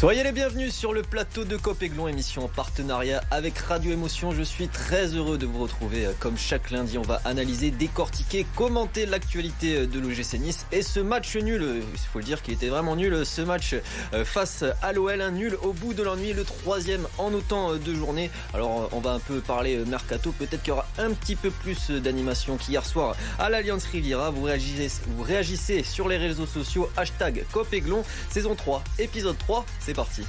Soyez 0.00 0.22
les 0.24 0.32
bienvenus 0.32 0.74
sur 0.74 0.94
le 0.94 1.02
plateau 1.02 1.44
de 1.44 1.58
Copéglon, 1.58 2.08
émission 2.08 2.46
en 2.46 2.48
partenariat 2.48 3.22
avec 3.30 3.58
Radio 3.58 3.92
Émotion. 3.92 4.30
Je 4.30 4.42
suis 4.42 4.66
très 4.66 5.08
heureux 5.08 5.36
de 5.36 5.44
vous 5.44 5.60
retrouver. 5.60 6.08
Comme 6.20 6.38
chaque 6.38 6.70
lundi, 6.70 6.96
on 6.96 7.02
va 7.02 7.20
analyser, 7.26 7.70
décortiquer, 7.70 8.46
commenter 8.56 9.04
l'actualité 9.04 9.86
de 9.86 10.00
l'OGC 10.00 10.38
Nice 10.40 10.64
et 10.72 10.80
ce 10.80 11.00
match 11.00 11.36
nul. 11.36 11.82
Il 11.92 11.98
faut 11.98 12.18
le 12.18 12.24
dire 12.24 12.40
qu'il 12.40 12.54
était 12.54 12.68
vraiment 12.68 12.96
nul. 12.96 13.26
Ce 13.26 13.42
match 13.42 13.74
euh, 14.14 14.24
face 14.24 14.64
à 14.80 14.94
l'OL, 14.94 15.20
un 15.20 15.32
nul 15.32 15.58
au 15.62 15.74
bout 15.74 15.92
de 15.92 16.02
l'ennui, 16.02 16.32
le 16.32 16.44
troisième 16.44 17.06
en 17.18 17.34
autant 17.34 17.76
de 17.76 17.94
journées. 17.94 18.30
Alors, 18.54 18.88
on 18.92 19.00
va 19.00 19.10
un 19.10 19.18
peu 19.18 19.40
parler 19.40 19.76
mercato. 19.86 20.32
Peut-être 20.32 20.62
qu'il 20.62 20.70
y 20.70 20.72
aura 20.72 20.86
un 20.96 21.10
petit 21.10 21.36
peu 21.36 21.50
plus 21.50 21.90
d'animation 21.90 22.56
qu'hier 22.56 22.86
soir 22.86 23.16
à 23.38 23.50
l'Alliance 23.50 23.84
Riviera. 23.84 24.30
Vous 24.30 24.44
réagissez, 24.44 25.02
vous 25.08 25.24
réagissez 25.24 25.82
sur 25.82 26.08
les 26.08 26.16
réseaux 26.16 26.46
sociaux. 26.46 26.88
Hashtag 26.96 27.44
Copéglon, 27.52 28.02
saison 28.30 28.54
3, 28.54 28.82
épisode 28.98 29.36
3 29.36 29.66
c'est 29.90 29.94
parti. 29.94 30.22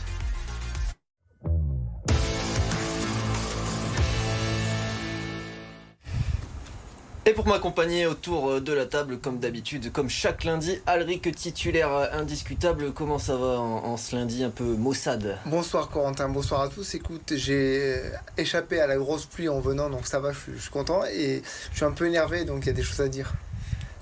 Et 7.27 7.33
pour 7.33 7.47
m'accompagner 7.47 8.07
autour 8.07 8.59
de 8.59 8.73
la 8.73 8.87
table, 8.87 9.19
comme 9.19 9.37
d'habitude, 9.37 9.91
comme 9.91 10.09
chaque 10.09 10.43
lundi, 10.43 10.79
Alric 10.87 11.33
titulaire 11.35 11.91
indiscutable. 12.13 12.91
Comment 12.91 13.19
ça 13.19 13.35
va 13.35 13.59
en, 13.59 13.95
ce 13.97 14.15
lundi 14.15 14.43
un 14.43 14.49
peu 14.49 14.63
maussade? 14.63 15.37
Bonsoir 15.45 15.89
Corentin, 15.89 16.27
bonsoir 16.29 16.61
à 16.61 16.69
tous. 16.69 16.95
Écoute, 16.95 17.33
j'ai 17.35 18.01
échappé 18.37 18.79
à 18.79 18.87
la 18.87 18.97
grosse 18.97 19.25
pluie 19.25 19.47
en 19.47 19.59
venant, 19.59 19.91
donc 19.91 20.07
ça 20.07 20.19
va, 20.19 20.31
je 20.31 20.59
suis 20.59 20.71
content. 20.71 21.05
Et 21.05 21.43
je 21.71 21.75
suis 21.75 21.85
un 21.85 21.91
peu 21.91 22.07
énervé, 22.07 22.45
donc 22.45 22.63
il 22.63 22.67
y 22.67 22.71
a 22.71 22.73
des 22.73 22.83
choses 22.83 23.01
à 23.01 23.07
dire. 23.07 23.31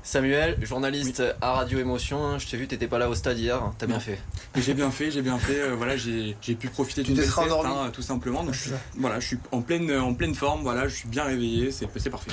Samuel, 0.04 0.58
journaliste 0.66 1.22
à 1.42 1.54
Radio 1.54 1.80
Émotion, 1.80 2.26
hein, 2.26 2.40
je 2.40 2.48
t'ai 2.48 2.58
vu, 2.58 2.68
t'étais 2.68 2.88
pas 2.88 2.98
là 2.98 3.10
au 3.10 3.16
stade 3.16 3.38
hier, 3.38 3.62
t'as 3.78 3.86
bien 3.86 4.00
fait. 4.00 4.20
J'ai 4.56 4.74
bien 4.74 4.92
fait, 4.92 5.12
j'ai 5.12 5.22
bien 5.22 5.38
fait. 5.38 5.60
Euh, 5.60 5.76
voilà, 5.76 5.98
j'ai 5.98 6.36
pu 6.56 6.70
profiter 6.70 7.04
d'une 7.04 7.16
sieste, 7.16 7.38
hein, 7.38 7.90
tout 7.94 8.02
simplement. 8.02 8.44
Donc 8.44 8.54
je, 8.54 8.72
voilà, 8.98 9.20
je 9.20 9.28
suis 9.28 9.38
en 9.52 9.62
pleine, 9.62 9.92
en 9.92 10.14
pleine 10.14 10.36
forme. 10.36 10.62
Voilà, 10.64 10.88
je 10.88 10.96
suis 10.96 11.08
bien 11.08 11.24
réveillé, 11.24 11.72
c'est 11.72 12.10
parfait. 12.10 12.32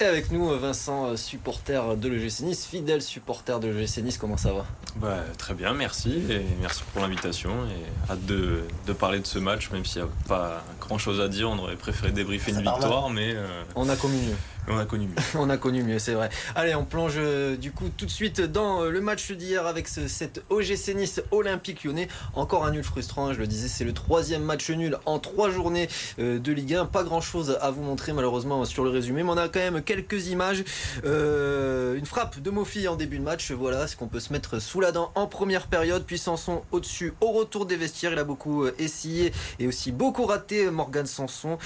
Et 0.00 0.04
avec 0.04 0.32
nous, 0.32 0.48
Vincent, 0.58 1.06
euh, 1.06 1.16
supporter 1.16 1.96
de 1.96 2.08
l'EGC 2.08 2.42
Nice, 2.42 2.66
fidèle 2.66 3.02
supporter 3.02 3.60
de 3.60 3.68
l'EGC 3.68 4.02
Nice, 4.02 4.18
comment 4.18 4.36
ça 4.36 4.52
va? 4.52 4.64
Bah, 4.96 5.18
Très 5.38 5.54
bien, 5.54 5.74
merci. 5.74 6.22
Et 6.28 6.40
merci 6.60 6.82
pour 6.92 7.02
l'invitation. 7.02 7.50
Et 7.66 8.10
hâte 8.10 8.24
de, 8.26 8.62
de, 8.86 8.92
parler 8.92 9.20
de 9.20 9.26
ce 9.26 9.38
match, 9.38 9.70
même 9.70 9.84
s'il 9.84 10.02
n'y 10.02 10.08
a 10.08 10.10
pas 10.26 10.64
grand 10.80 10.98
chose 10.98 11.20
à 11.20 11.28
dire. 11.28 11.50
On 11.50 11.58
aurait 11.58 11.76
préféré 11.76 12.10
débriefer 12.10 12.50
une 12.50 12.62
victoire, 12.62 13.10
mais. 13.10 13.34
Euh, 13.36 13.62
on 13.76 13.88
a 13.88 13.94
commis 13.94 14.18
mieux. 14.18 14.36
On 14.68 14.78
a 14.78 14.84
connu 14.84 15.08
mieux. 15.08 15.14
on 15.34 15.50
a 15.50 15.56
connu 15.56 15.82
mieux, 15.82 15.98
c'est 15.98 16.14
vrai. 16.14 16.30
Allez, 16.54 16.74
on 16.74 16.84
plonge 16.84 17.14
euh, 17.16 17.56
du 17.56 17.72
coup 17.72 17.88
tout 17.96 18.06
de 18.06 18.10
suite 18.10 18.40
dans 18.40 18.82
euh, 18.82 18.90
le 18.90 19.00
match 19.00 19.32
d'hier 19.32 19.66
avec 19.66 19.88
ce, 19.88 20.06
cet 20.06 20.42
OGC 20.50 20.94
Nice 20.94 21.20
Olympique 21.32 21.82
Lyonnais. 21.82 22.06
Encore 22.34 22.64
un 22.64 22.70
nul 22.70 22.84
frustrant, 22.84 23.26
hein, 23.26 23.32
je 23.32 23.40
le 23.40 23.48
disais, 23.48 23.66
c'est 23.66 23.84
le 23.84 23.92
troisième 23.92 24.42
match 24.42 24.70
nul 24.70 24.98
en 25.04 25.18
trois 25.18 25.50
journées 25.50 25.88
euh, 26.20 26.38
de 26.38 26.52
Ligue 26.52 26.74
1. 26.74 26.86
Pas 26.86 27.02
grand 27.02 27.20
chose 27.20 27.58
à 27.60 27.70
vous 27.72 27.82
montrer 27.82 28.12
malheureusement 28.12 28.64
sur 28.64 28.84
le 28.84 28.90
résumé, 28.90 29.24
mais 29.24 29.30
on 29.30 29.36
a 29.36 29.48
quand 29.48 29.58
même 29.58 29.82
quelques 29.82 30.28
images. 30.28 30.64
une 31.04 32.06
frappe 32.06 32.40
de 32.40 32.50
Mofi 32.50 32.86
en 32.86 32.94
début 32.94 33.18
de 33.18 33.24
match, 33.24 33.50
voilà, 33.50 33.88
ce 33.88 33.96
qu'on 33.96 34.06
peut 34.06 34.20
se 34.20 34.32
mettre 34.32 34.60
sous 34.60 34.80
la 34.80 34.92
dent 34.92 35.10
en 35.16 35.26
première 35.26 35.66
période. 35.66 36.04
Puis 36.06 36.18
Sanson 36.18 36.62
au-dessus 36.70 37.14
au 37.20 37.32
retour 37.32 37.66
des 37.66 37.76
vestiaires. 37.76 38.12
Il 38.12 38.18
a 38.18 38.24
beaucoup 38.24 38.66
essayé 38.78 39.32
et 39.58 39.66
aussi 39.66 39.90
beaucoup 39.90 40.26
raté 40.26 40.70
Morgan 40.70 41.06
Sanson. 41.06 41.58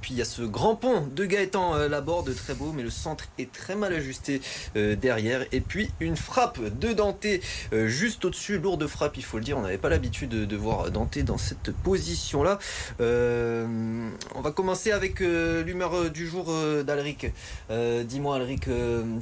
puis 0.00 0.12
il 0.12 0.16
y 0.16 0.22
a 0.22 0.24
ce 0.24 0.42
grand 0.42 0.76
pont 0.76 1.08
de 1.14 1.24
Gaëtan 1.24 1.88
Laborde 1.88 2.35
très 2.36 2.54
beau, 2.54 2.72
mais 2.72 2.82
le 2.82 2.90
centre 2.90 3.24
est 3.38 3.50
très 3.50 3.74
mal 3.74 3.92
ajusté 3.92 4.40
euh, 4.76 4.94
derrière. 4.96 5.44
Et 5.52 5.60
puis 5.60 5.90
une 6.00 6.16
frappe 6.16 6.60
de 6.60 6.92
Dante 6.92 7.26
euh, 7.72 7.88
juste 7.88 8.24
au-dessus, 8.24 8.58
lourde 8.58 8.86
frappe, 8.86 9.16
il 9.16 9.24
faut 9.24 9.38
le 9.38 9.44
dire. 9.44 9.58
On 9.58 9.62
n'avait 9.62 9.78
pas 9.78 9.88
l'habitude 9.88 10.30
de, 10.30 10.56
voir 10.56 10.90
Dante 10.90 11.18
dans 11.18 11.38
cette 11.38 11.72
position-là. 11.72 12.58
Euh, 13.00 14.08
on 14.34 14.40
va 14.40 14.50
commencer 14.52 14.92
avec 14.92 15.20
l'humeur 15.20 16.10
du 16.10 16.26
jour 16.26 16.52
d'Alric. 16.84 17.26
Dis-moi, 17.70 18.36
Alric, 18.36 18.68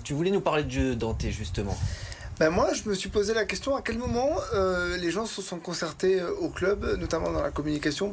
tu 0.05 0.15
voulais 0.15 0.31
nous 0.31 0.41
parler 0.41 0.65
de 0.65 0.95
Dante 0.95 1.27
justement. 1.31 1.77
Ben 2.39 2.51
moi, 2.51 2.73
je 2.75 2.89
me 2.89 2.95
suis 2.95 3.09
posé 3.09 3.33
la 3.33 3.45
question 3.45 3.77
à 3.77 3.83
quel 3.83 3.97
moment 3.97 4.37
les 4.99 5.11
gens 5.11 5.25
se 5.25 5.41
sont 5.41 5.59
concertés 5.59 6.21
au 6.23 6.49
club, 6.49 6.97
notamment 6.99 7.31
dans 7.31 7.43
la 7.43 7.51
communication, 7.51 8.13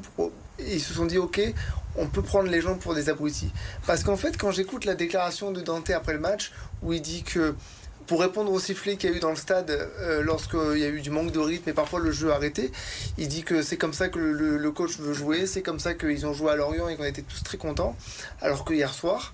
ils 0.59 0.79
se 0.79 0.93
sont 0.93 1.05
dit 1.05 1.17
ok, 1.17 1.41
on 1.95 2.07
peut 2.07 2.21
prendre 2.21 2.49
les 2.49 2.61
gens 2.61 2.75
pour 2.75 2.93
des 2.93 3.09
abrutis. 3.09 3.51
Parce 3.87 4.03
qu'en 4.03 4.17
fait, 4.17 4.37
quand 4.37 4.51
j'écoute 4.51 4.85
la 4.85 4.95
déclaration 4.95 5.51
de 5.51 5.61
Dante 5.61 5.89
après 5.89 6.13
le 6.13 6.19
match, 6.19 6.51
où 6.83 6.93
il 6.93 7.01
dit 7.01 7.23
que 7.23 7.55
pour 8.07 8.21
répondre 8.21 8.51
au 8.51 8.59
sifflet 8.59 8.97
qu'il 8.97 9.09
y 9.09 9.13
a 9.13 9.15
eu 9.15 9.19
dans 9.19 9.29
le 9.29 9.35
stade 9.35 9.69
euh, 9.69 10.21
lorsqu'il 10.21 10.77
y 10.77 10.83
a 10.83 10.89
eu 10.89 11.01
du 11.01 11.09
manque 11.09 11.31
de 11.31 11.39
rythme 11.39 11.69
et 11.69 11.73
parfois 11.73 11.99
le 11.99 12.11
jeu 12.11 12.31
arrêté, 12.31 12.71
il 13.17 13.27
dit 13.27 13.43
que 13.43 13.61
c'est 13.61 13.77
comme 13.77 13.93
ça 13.93 14.09
que 14.09 14.19
le, 14.19 14.71
coach 14.71 14.97
veut 14.97 15.13
jouer, 15.13 15.45
c'est 15.45 15.61
comme 15.61 15.79
ça 15.79 15.93
qu'ils 15.93 16.25
ont 16.25 16.33
joué 16.33 16.51
à 16.51 16.55
Lorient 16.55 16.89
et 16.89 16.95
qu'on 16.95 17.03
était 17.03 17.21
tous 17.21 17.43
très 17.43 17.57
contents. 17.57 17.95
Alors 18.41 18.65
que 18.65 18.73
hier 18.73 18.93
soir, 18.93 19.33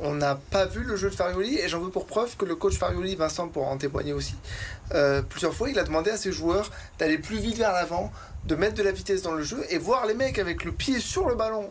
on 0.00 0.14
n'a 0.14 0.36
pas 0.36 0.66
vu 0.66 0.82
le 0.82 0.96
jeu 0.96 1.10
de 1.10 1.14
Farioli 1.14 1.58
et 1.58 1.68
j'en 1.68 1.80
veux 1.80 1.90
pour 1.90 2.06
preuve 2.06 2.36
que 2.36 2.44
le 2.44 2.54
coach 2.54 2.76
Farioli, 2.76 3.16
Vincent 3.16 3.48
pourra 3.48 3.68
en 3.68 3.78
témoigner 3.78 4.12
aussi, 4.12 4.36
euh, 4.94 5.22
plusieurs 5.22 5.54
fois 5.54 5.70
il 5.70 5.78
a 5.78 5.84
demandé 5.84 6.10
à 6.10 6.16
ses 6.16 6.32
joueurs 6.32 6.70
d'aller 6.98 7.18
plus 7.18 7.38
vite 7.38 7.56
vers 7.56 7.72
l'avant, 7.72 8.12
de 8.44 8.54
mettre 8.54 8.74
de 8.74 8.82
la 8.82 8.92
vitesse 8.92 9.22
dans 9.22 9.34
le 9.34 9.42
jeu 9.42 9.64
et 9.70 9.78
voir 9.78 10.06
les 10.06 10.14
mecs 10.14 10.38
avec 10.38 10.64
le 10.64 10.72
pied 10.72 11.00
sur 11.00 11.28
le 11.28 11.34
ballon 11.34 11.70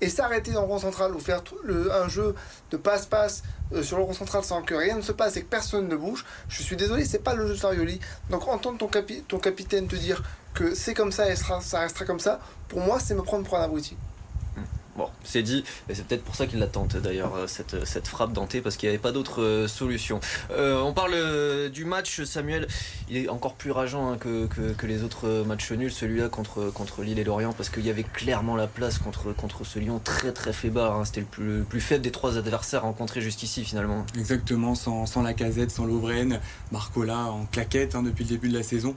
et 0.00 0.08
s'arrêter 0.08 0.52
dans 0.52 0.62
le 0.62 0.68
rond 0.68 0.78
central 0.78 1.14
ou 1.14 1.18
faire 1.18 1.42
le, 1.64 1.92
un 1.92 2.08
jeu 2.08 2.34
de 2.70 2.76
passe-passe 2.76 3.42
euh, 3.72 3.82
sur 3.82 3.98
le 3.98 4.04
rond 4.04 4.12
central 4.12 4.44
sans 4.44 4.62
que 4.62 4.74
rien 4.74 4.96
ne 4.96 5.02
se 5.02 5.12
passe 5.12 5.36
et 5.36 5.42
que 5.42 5.48
personne 5.48 5.88
ne 5.88 5.96
bouge, 5.96 6.24
je 6.48 6.62
suis 6.62 6.76
désolé, 6.76 7.04
c'est 7.04 7.22
pas 7.22 7.34
le 7.34 7.46
jeu 7.46 7.54
de 7.54 7.58
Farioli. 7.58 8.00
Donc 8.30 8.46
entendre 8.46 8.78
ton, 8.78 8.88
ton 9.26 9.38
capitaine 9.38 9.88
te 9.88 9.96
dire 9.96 10.22
que 10.54 10.74
c'est 10.74 10.94
comme 10.94 11.12
ça 11.12 11.30
et 11.30 11.36
ça 11.36 11.80
restera 11.80 12.04
comme 12.04 12.20
ça, 12.20 12.40
pour 12.68 12.80
moi, 12.80 12.98
c'est 13.00 13.14
me 13.14 13.22
prendre 13.22 13.46
pour 13.46 13.58
un 13.58 13.62
abruti. 13.62 13.96
Bon, 14.98 15.10
c'est 15.22 15.44
dit, 15.44 15.62
et 15.88 15.94
c'est 15.94 16.04
peut-être 16.04 16.24
pour 16.24 16.34
ça 16.34 16.48
qu'il 16.48 16.58
l'attendent 16.58 16.96
d'ailleurs, 17.00 17.32
euh, 17.36 17.46
cette, 17.46 17.86
cette 17.86 18.08
frappe 18.08 18.32
dentée, 18.32 18.60
parce 18.60 18.76
qu'il 18.76 18.88
n'y 18.88 18.94
avait 18.96 19.00
pas 19.00 19.12
d'autre 19.12 19.42
euh, 19.42 19.68
solution. 19.68 20.18
Euh, 20.50 20.80
on 20.80 20.92
parle 20.92 21.70
du 21.70 21.84
match, 21.84 22.24
Samuel, 22.24 22.66
il 23.08 23.16
est 23.16 23.28
encore 23.28 23.54
plus 23.54 23.70
rageant 23.70 24.10
hein, 24.10 24.18
que, 24.18 24.46
que, 24.46 24.86
les 24.86 25.04
autres 25.04 25.44
matchs 25.46 25.70
nuls, 25.70 25.92
celui-là 25.92 26.28
contre, 26.28 26.72
contre 26.72 27.02
Lille 27.02 27.20
et 27.20 27.22
Lorient, 27.22 27.52
parce 27.52 27.68
qu'il 27.68 27.86
y 27.86 27.90
avait 27.90 28.02
clairement 28.02 28.56
la 28.56 28.66
place 28.66 28.98
contre, 28.98 29.32
contre 29.32 29.62
ce 29.62 29.78
Lyon 29.78 30.00
très 30.02 30.32
très 30.32 30.52
faible. 30.52 30.80
Hein. 30.80 31.04
C'était 31.04 31.20
le 31.20 31.26
plus, 31.26 31.62
plus, 31.62 31.80
faible 31.80 32.02
des 32.02 32.10
trois 32.10 32.36
adversaires 32.36 32.82
rencontrés 32.82 33.20
jusqu'ici 33.20 33.64
finalement. 33.64 34.04
Exactement, 34.18 34.74
sans, 34.74 35.06
sans 35.06 35.22
la 35.22 35.32
casette, 35.32 35.70
sans 35.70 35.86
Lovren, 35.86 36.40
Marcola 36.72 37.18
en 37.18 37.46
claquette 37.46 37.94
hein, 37.94 38.02
depuis 38.02 38.24
le 38.24 38.30
début 38.30 38.48
de 38.48 38.58
la 38.58 38.64
saison. 38.64 38.96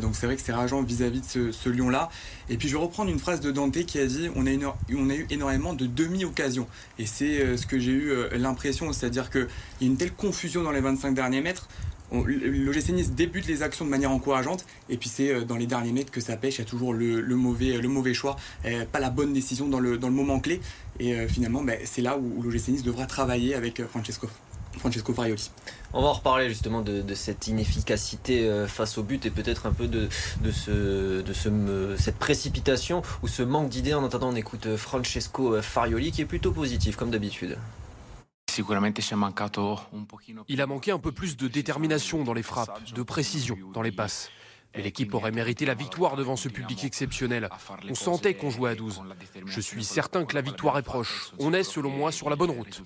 donc 0.00 0.14
c'est 0.14 0.26
vrai 0.26 0.36
que 0.36 0.42
c'est 0.42 0.52
rageant 0.52 0.80
vis-à-vis 0.82 1.22
de 1.22 1.26
ce, 1.26 1.50
ce 1.50 1.68
Lyon-là. 1.68 2.08
Et 2.48 2.56
puis 2.56 2.68
je 2.68 2.76
vais 2.76 2.82
reprendre 2.82 3.10
une 3.10 3.18
phrase 3.18 3.40
de 3.40 3.50
Dante 3.50 3.84
qui 3.84 3.98
a 3.98 4.06
dit 4.06 4.28
on 4.36 4.46
a, 4.46 4.50
une, 4.50 4.66
on 4.66 5.10
a 5.10 5.14
eu 5.14 5.26
énormément 5.30 5.39
de 5.40 5.86
demi-occasions. 5.86 6.66
Et 6.98 7.06
c'est 7.06 7.40
euh, 7.40 7.56
ce 7.56 7.66
que 7.66 7.78
j'ai 7.78 7.92
eu 7.92 8.10
euh, 8.10 8.28
l'impression, 8.36 8.92
c'est-à-dire 8.92 9.30
qu'il 9.30 9.48
y 9.80 9.84
a 9.84 9.86
une 9.86 9.96
telle 9.96 10.12
confusion 10.12 10.62
dans 10.62 10.70
les 10.70 10.80
25 10.80 11.14
derniers 11.14 11.40
mètres. 11.40 11.68
L'OGC 12.12 12.88
Nice 12.90 13.12
débute 13.12 13.46
les 13.46 13.62
actions 13.62 13.84
de 13.84 13.90
manière 13.90 14.10
encourageante. 14.10 14.66
Et 14.88 14.96
puis 14.96 15.08
c'est 15.08 15.32
euh, 15.32 15.44
dans 15.44 15.56
les 15.56 15.66
derniers 15.66 15.92
mètres 15.92 16.10
que 16.10 16.20
ça 16.20 16.36
pêche, 16.36 16.56
il 16.56 16.58
y 16.58 16.62
a 16.62 16.66
toujours 16.66 16.92
le, 16.92 17.22
mauvais, 17.36 17.78
le 17.78 17.88
mauvais 17.88 18.14
choix, 18.14 18.36
pas 18.92 19.00
la 19.00 19.10
bonne 19.10 19.32
décision 19.32 19.68
dans 19.68 19.80
le, 19.80 19.96
dans 19.96 20.08
le 20.08 20.14
moment 20.14 20.40
clé. 20.40 20.60
Et 20.98 21.26
finalement 21.28 21.62
ben, 21.62 21.78
c'est 21.84 22.02
là 22.02 22.18
où, 22.18 22.42
l'OGC 22.42 22.68
Nice 22.68 22.82
devra 22.82 23.06
travailler 23.06 23.54
avec 23.54 23.82
Francesco 23.86 24.28
Francesco 24.78 25.12
Farioli. 25.12 25.50
On 25.92 26.02
va 26.02 26.08
en 26.08 26.12
reparler 26.12 26.48
justement 26.48 26.82
de, 26.82 27.14
cette 27.14 27.48
inefficacité 27.48 28.48
euh, 28.48 28.66
face 28.66 28.98
au 28.98 29.02
but 29.02 29.26
et 29.26 29.30
peut-être 29.30 29.66
un 29.66 29.72
peu 29.72 29.88
de, 29.88 30.08
ce, 30.50 31.20
de 31.20 31.32
ce, 31.32 31.96
cette 31.98 32.18
précipitation 32.18 33.02
ou 33.22 33.28
ce 33.28 33.42
manque 33.42 33.68
d'idées. 33.68 33.94
En 33.94 34.04
attendant, 34.04 34.28
on 34.28 34.36
écoute 34.36 34.66
euh, 34.66 34.76
Francesco 34.76 35.54
euh, 35.54 35.62
Farioli 35.62 36.12
qui 36.12 36.22
est 36.22 36.26
plutôt 36.26 36.52
positif 36.52 36.96
comme 36.96 37.10
d'habitude. 37.10 37.58
Il 40.48 40.60
a 40.60 40.66
manqué 40.66 40.90
un 40.90 40.98
peu 40.98 41.12
plus 41.12 41.36
de 41.36 41.48
détermination 41.48 42.24
dans 42.24 42.34
les 42.34 42.42
frappes, 42.42 42.92
de 42.92 43.02
précision 43.02 43.56
dans 43.72 43.82
les 43.82 43.92
passes. 43.92 44.30
L'équipe 44.74 45.12
aurait 45.14 45.32
mérité 45.32 45.66
la 45.66 45.74
victoire 45.74 46.16
devant 46.16 46.36
ce 46.36 46.48
public 46.48 46.84
exceptionnel. 46.84 47.48
On 47.88 47.94
sentait 47.94 48.34
qu'on 48.34 48.50
jouait 48.50 48.70
à 48.70 48.74
12. 48.74 49.02
Je 49.46 49.60
suis 49.60 49.84
certain 49.84 50.24
que 50.24 50.34
la 50.34 50.42
victoire 50.42 50.78
est 50.78 50.82
proche. 50.82 51.32
On 51.38 51.52
est, 51.52 51.64
selon 51.64 51.90
moi, 51.90 52.12
sur 52.12 52.30
la 52.30 52.36
bonne 52.36 52.50
route. 52.50 52.82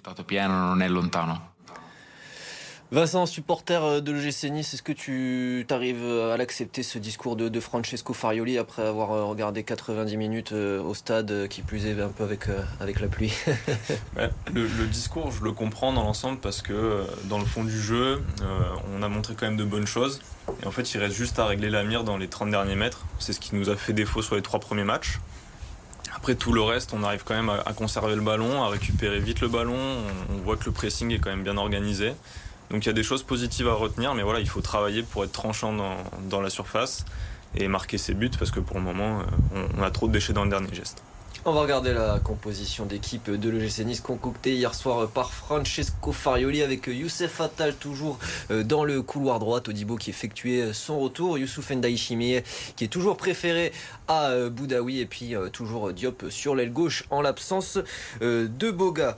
Vincent, 2.95 3.27
supporter 3.27 3.83
euh, 3.83 4.01
de 4.01 4.13
l'OGC 4.13 4.53
Nice, 4.53 4.73
est-ce 4.73 4.83
que 4.85 4.93
tu 4.93 5.67
arrives 5.71 6.05
euh, 6.05 6.33
à 6.33 6.37
l'accepter 6.37 6.85
ce 6.85 7.01
discours 7.01 7.35
de, 7.35 7.59
Francesco 7.59 8.15
Farioli 8.15 8.57
après 8.57 8.87
avoir 8.87 9.11
euh, 9.11 9.25
regardé 9.25 9.65
90 9.65 10.17
minutes 10.17 10.53
au 10.53 10.95
stade, 10.95 11.49
qui 11.49 11.63
plus 11.63 11.87
est 11.87 12.01
un 12.01 12.11
peu 12.11 12.23
avec, 12.23 12.45
avec 12.79 13.01
la 13.01 13.09
pluie? 13.09 13.33
Le, 14.55 14.87
discours, 14.87 15.33
je 15.33 15.43
le 15.43 15.51
comprends 15.51 15.93
dans 15.93 16.05
l'ensemble 16.05 16.39
parce 16.39 16.63
que 16.63 17.03
dans 17.25 17.41
le 17.41 17.45
fond 17.45 17.65
du 17.65 17.81
jeu, 17.81 18.23
on 18.97 19.03
a 19.03 19.09
montré 19.09 19.35
quand 19.35 19.47
même 19.47 19.57
de 19.57 19.65
bonnes 19.65 19.89
choses. 19.89 20.21
Et 20.63 20.67
en 20.67 20.71
fait, 20.71 20.95
il 20.95 20.99
reste 20.99 21.17
juste 21.17 21.41
à 21.41 21.47
régler 21.47 21.71
la 21.71 21.83
mire 21.83 22.05
dans 22.05 22.17
les 22.17 22.29
30 22.29 22.51
derniers 22.51 22.77
mètres. 22.77 23.07
C'est 23.19 23.33
ce 23.33 23.41
qui 23.41 23.57
nous 23.57 23.71
a 23.71 23.77
fait 23.77 23.93
défaut 23.93 24.23
sur 24.23 24.37
les 24.37 24.43
trois 24.43 24.61
premiers 24.61 24.85
matchs. 24.85 25.19
Après 26.15 26.37
tout 26.37 26.53
le 26.53 26.63
reste, 26.63 26.93
on 26.93 27.03
arrive 27.03 27.25
quand 27.25 27.35
même 27.35 27.51
à, 27.51 27.73
conserver 27.73 28.15
le 28.15 28.23
ballon, 28.23 28.63
à 28.63 28.69
récupérer 28.69 29.19
vite 29.19 29.41
le 29.41 29.49
ballon. 29.49 29.79
on 30.31 30.43
voit 30.45 30.57
que 30.57 30.67
le 30.67 30.73
pressing 30.73 31.11
est 31.11 31.19
quand 31.19 31.31
même 31.31 31.43
bien 31.43 31.57
organisé. 31.57 32.13
Donc 32.71 32.85
il 32.85 32.87
y 32.87 32.91
a 32.91 32.95
des 32.95 33.03
choses 33.03 33.23
positives 33.23 33.69
à 33.69 33.75
retenir, 33.75 34.15
mais 34.15 34.23
voilà, 34.23 34.41
il 34.41 34.49
faut 34.49 34.61
travailler 34.61 35.03
pour 35.03 35.25
être 35.25 35.33
tranchant 35.33 35.73
dans, 36.31 36.41
la 36.41 36.51
surface. 36.51 37.05
et 37.57 37.69
marquer 37.69 37.99
ses 37.99 38.15
buts 38.15 38.31
parce 38.37 38.51
que 38.51 38.61
pour 38.61 38.77
le 38.77 38.83
moment, 38.83 39.21
on 39.79 39.83
a 39.83 39.91
trop 39.91 40.09
de 40.09 40.13
déchets 40.13 40.33
dans 40.33 40.45
le 40.45 40.51
dernier 40.51 40.75
geste. 40.75 41.03
On 41.47 41.53
va 41.53 41.61
regarder 41.61 41.93
la 41.93 42.21
composition 42.21 42.87
d'équipe 42.87 43.31
de 43.31 43.51
l'EGC 43.51 43.85
Nice 43.85 44.01
concoctée 44.01 44.55
hier 44.55 44.75
soir 44.75 45.09
par 45.09 45.31
Francesco 45.31 46.11
Farioli 46.11 46.63
avec 46.63 46.87
Youssef 46.87 47.39
Attal 47.39 47.75
toujours 47.75 48.19
euh, 48.51 48.63
dans 48.63 48.83
le 48.83 49.03
couloir 49.03 49.41
droit, 49.41 49.61
Todibo 49.61 49.97
qui 49.97 50.09
effectuait 50.09 50.73
son 50.73 50.99
retour, 50.99 51.37
Youssouf 51.37 51.71
Ndaïchimi 51.71 52.39
qui 52.77 52.85
est 52.85 52.89
toujours 52.89 53.19
préféré 53.19 53.73
à 54.09 54.31
euh, 54.31 54.49
Boudaoui 54.49 55.01
et 55.01 55.07
puis 55.07 55.37
euh, 55.37 55.51
toujours 55.51 55.93
Diop 55.93 56.31
sur 56.31 56.55
l'aile 56.55 56.73
gauche 56.73 57.05
en 57.11 57.21
l'absence 57.21 57.79
de 58.23 58.71
Boga. 58.71 59.15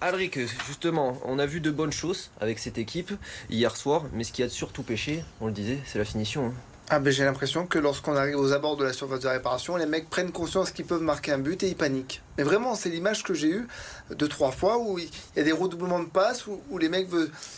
Alric, 0.00 0.38
justement, 0.66 1.18
on 1.26 1.38
a 1.38 1.44
vu 1.44 1.60
de 1.60 1.70
bonnes 1.70 1.92
choses 1.92 2.30
avec 2.40 2.58
cette 2.58 2.78
équipe 2.78 3.12
hier 3.50 3.76
soir, 3.76 4.04
mais 4.14 4.24
ce 4.24 4.32
qui 4.32 4.42
a 4.42 4.48
surtout 4.48 4.82
pêché, 4.82 5.24
on 5.42 5.46
le 5.46 5.52
disait, 5.52 5.78
c'est 5.84 5.98
la 5.98 6.06
finition. 6.06 6.46
Hein. 6.46 6.71
Ah 6.94 6.98
ben 6.98 7.10
j'ai 7.10 7.24
l'impression 7.24 7.66
que 7.66 7.78
lorsqu'on 7.78 8.16
arrive 8.16 8.38
aux 8.38 8.52
abords 8.52 8.76
de 8.76 8.84
la 8.84 8.92
surface 8.92 9.20
de 9.20 9.28
réparation, 9.28 9.76
les 9.76 9.86
mecs 9.86 10.10
prennent 10.10 10.30
conscience 10.30 10.72
qu'ils 10.72 10.84
peuvent 10.84 11.00
marquer 11.00 11.32
un 11.32 11.38
but 11.38 11.62
et 11.62 11.68
ils 11.68 11.74
paniquent. 11.74 12.20
Mais 12.36 12.44
vraiment, 12.44 12.74
c'est 12.74 12.90
l'image 12.90 13.22
que 13.22 13.32
j'ai 13.32 13.48
eue 13.48 13.66
deux, 14.10 14.28
trois 14.28 14.50
fois 14.50 14.76
où 14.76 14.98
il 14.98 15.08
y 15.34 15.40
a 15.40 15.42
des 15.42 15.52
redoublements 15.52 16.00
de 16.00 16.10
passes, 16.10 16.46
où, 16.46 16.76
les 16.76 16.90
mecs 16.90 17.08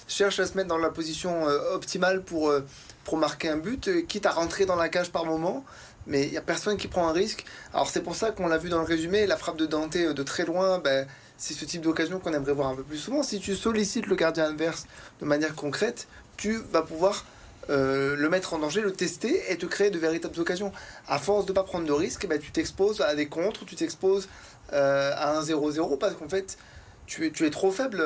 cherchent 0.06 0.38
à 0.38 0.46
se 0.46 0.56
mettre 0.56 0.68
dans 0.68 0.78
la 0.78 0.90
position 0.90 1.48
euh, 1.48 1.74
optimale 1.74 2.22
pour, 2.22 2.48
euh, 2.48 2.64
pour 3.02 3.16
marquer 3.16 3.48
un 3.48 3.56
but, 3.56 3.88
euh, 3.88 4.02
quitte 4.02 4.24
à 4.26 4.30
rentrer 4.30 4.66
dans 4.66 4.76
la 4.76 4.88
cage 4.88 5.10
par 5.10 5.24
moment. 5.24 5.64
Mais 6.06 6.26
il 6.26 6.30
n'y 6.30 6.38
a 6.38 6.40
personne 6.40 6.76
qui 6.76 6.86
prend 6.86 7.08
un 7.08 7.12
risque. 7.12 7.44
Alors 7.72 7.88
c'est 7.88 8.02
pour 8.02 8.14
ça 8.14 8.30
qu'on 8.30 8.46
l'a 8.46 8.58
vu 8.58 8.68
dans 8.68 8.78
le 8.78 8.86
résumé, 8.86 9.26
la 9.26 9.36
frappe 9.36 9.56
de 9.56 9.66
Dante 9.66 9.96
de 9.96 10.22
très 10.22 10.44
loin, 10.44 10.78
ben, 10.78 11.08
c'est 11.38 11.54
ce 11.54 11.64
type 11.64 11.80
d'occasion 11.80 12.20
qu'on 12.20 12.34
aimerait 12.34 12.52
voir 12.52 12.68
un 12.68 12.76
peu 12.76 12.84
plus 12.84 12.98
souvent. 12.98 13.24
Si 13.24 13.40
tu 13.40 13.56
sollicites 13.56 14.06
le 14.06 14.14
gardien 14.14 14.44
adverse 14.44 14.86
de 15.20 15.26
manière 15.26 15.56
concrète, 15.56 16.06
tu 16.36 16.58
vas 16.70 16.82
pouvoir 16.82 17.24
euh, 17.70 18.16
le 18.16 18.28
mettre 18.28 18.54
en 18.54 18.58
danger, 18.58 18.80
le 18.80 18.92
tester 18.92 19.42
et 19.50 19.56
te 19.56 19.66
créer 19.66 19.90
de 19.90 19.98
véritables 19.98 20.38
occasions. 20.38 20.72
À 21.08 21.18
force 21.18 21.46
de 21.46 21.52
ne 21.52 21.54
pas 21.54 21.62
prendre 21.62 21.86
de 21.86 21.92
risques, 21.92 22.26
ben, 22.26 22.38
tu 22.38 22.50
t'exposes 22.50 23.00
à 23.00 23.14
des 23.14 23.26
contres, 23.26 23.64
tu 23.64 23.74
t'exposes 23.76 24.28
euh, 24.72 25.12
à 25.16 25.36
un 25.36 25.42
0-0 25.42 25.98
parce 25.98 26.14
qu'en 26.14 26.28
fait, 26.28 26.58
tu 27.06 27.26
es, 27.26 27.30
tu 27.30 27.46
es 27.46 27.50
trop 27.50 27.70
faible. 27.70 28.02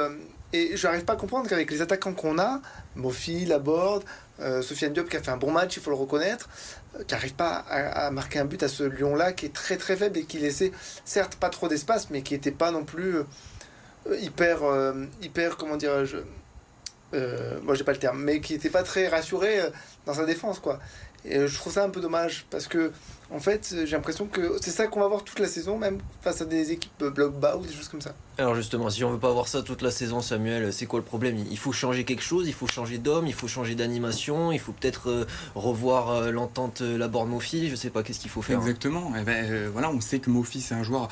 Et 0.52 0.76
je 0.76 0.86
n'arrive 0.86 1.04
pas 1.04 1.12
à 1.12 1.16
comprendre 1.16 1.48
qu'avec 1.48 1.70
les 1.70 1.82
attaquants 1.82 2.14
qu'on 2.14 2.38
a, 2.38 2.60
Mofi, 2.96 3.44
Laborde, 3.44 4.04
euh, 4.40 4.62
Sofiane 4.62 4.92
Diop 4.92 5.08
qui 5.08 5.16
a 5.16 5.22
fait 5.22 5.30
un 5.30 5.36
bon 5.36 5.50
match, 5.50 5.76
il 5.76 5.82
faut 5.82 5.90
le 5.90 5.96
reconnaître, 5.96 6.48
qui 7.06 7.14
n'arrive 7.14 7.34
pas 7.34 7.64
à, 7.68 8.10
marquer 8.10 8.38
un 8.38 8.44
but 8.44 8.62
à 8.62 8.68
ce 8.68 8.84
Lyon-là 8.84 9.32
qui 9.32 9.46
est 9.46 9.52
très 9.52 9.76
très 9.76 9.96
faible 9.96 10.18
et 10.18 10.24
qui 10.24 10.38
laissait 10.38 10.72
certes 11.04 11.36
pas 11.36 11.50
trop 11.50 11.68
d'espace, 11.68 12.08
mais 12.10 12.22
qui 12.22 12.32
n'était 12.34 12.50
pas 12.50 12.70
non 12.70 12.84
plus 12.84 13.16
hyper, 14.20 14.60
hyper, 15.20 15.58
comment 15.58 15.76
dirais-je, 15.76 16.16
euh, 17.14 17.58
moi 17.62 17.74
j'ai 17.74 17.84
pas 17.84 17.92
le 17.92 17.98
terme, 17.98 18.22
mais 18.22 18.40
qui 18.40 18.54
était 18.54 18.70
pas 18.70 18.82
très 18.82 19.08
rassuré 19.08 19.60
euh, 19.60 19.70
dans 20.06 20.14
sa 20.14 20.24
défense 20.24 20.58
quoi. 20.58 20.78
Et 21.24 21.46
je 21.46 21.54
trouve 21.56 21.72
ça 21.72 21.84
un 21.84 21.90
peu 21.90 22.00
dommage 22.00 22.46
parce 22.50 22.68
que 22.68 22.92
en 23.30 23.40
fait, 23.40 23.74
j'ai 23.84 23.96
l'impression 23.96 24.26
que 24.26 24.56
c'est 24.60 24.70
ça 24.70 24.86
qu'on 24.86 25.00
va 25.00 25.08
voir 25.08 25.22
toute 25.22 25.38
la 25.38 25.48
saison, 25.48 25.76
même 25.76 25.98
face 26.22 26.40
à 26.40 26.44
des 26.46 26.72
équipes 26.72 27.04
bloc 27.04 27.38
bas 27.38 27.56
ou 27.56 27.66
des 27.66 27.72
choses 27.72 27.88
comme 27.88 28.00
ça. 28.00 28.14
Alors 28.38 28.54
justement, 28.54 28.88
si 28.88 29.02
on 29.04 29.10
veut 29.10 29.18
pas 29.18 29.32
voir 29.32 29.48
ça 29.48 29.62
toute 29.62 29.82
la 29.82 29.90
saison, 29.90 30.20
Samuel, 30.20 30.72
c'est 30.72 30.86
quoi 30.86 31.00
le 31.00 31.04
problème? 31.04 31.44
Il 31.50 31.58
faut 31.58 31.72
changer 31.72 32.04
quelque 32.04 32.22
chose, 32.22 32.46
il 32.46 32.54
faut 32.54 32.68
changer 32.68 32.98
d'homme, 32.98 33.26
il 33.26 33.34
faut 33.34 33.48
changer 33.48 33.74
d'animation, 33.74 34.52
il 34.52 34.60
faut 34.60 34.72
peut-être 34.72 35.10
euh, 35.10 35.26
revoir 35.56 36.10
euh, 36.10 36.30
l'entente 36.30 36.80
euh, 36.80 36.96
la 36.96 37.08
borne 37.08 37.28
Mofi, 37.28 37.68
je 37.68 37.74
sais 37.74 37.90
pas 37.90 38.02
qu'est-ce 38.02 38.20
qu'il 38.20 38.30
faut 38.30 38.40
faire. 38.40 38.58
Hein. 38.58 38.62
Exactement. 38.62 39.12
Eh 39.18 39.24
ben, 39.24 39.68
voilà, 39.72 39.90
on 39.90 40.00
sait 40.00 40.20
que 40.20 40.30
Mofi 40.30 40.60
c'est 40.60 40.74
un 40.74 40.82
joueur 40.82 41.08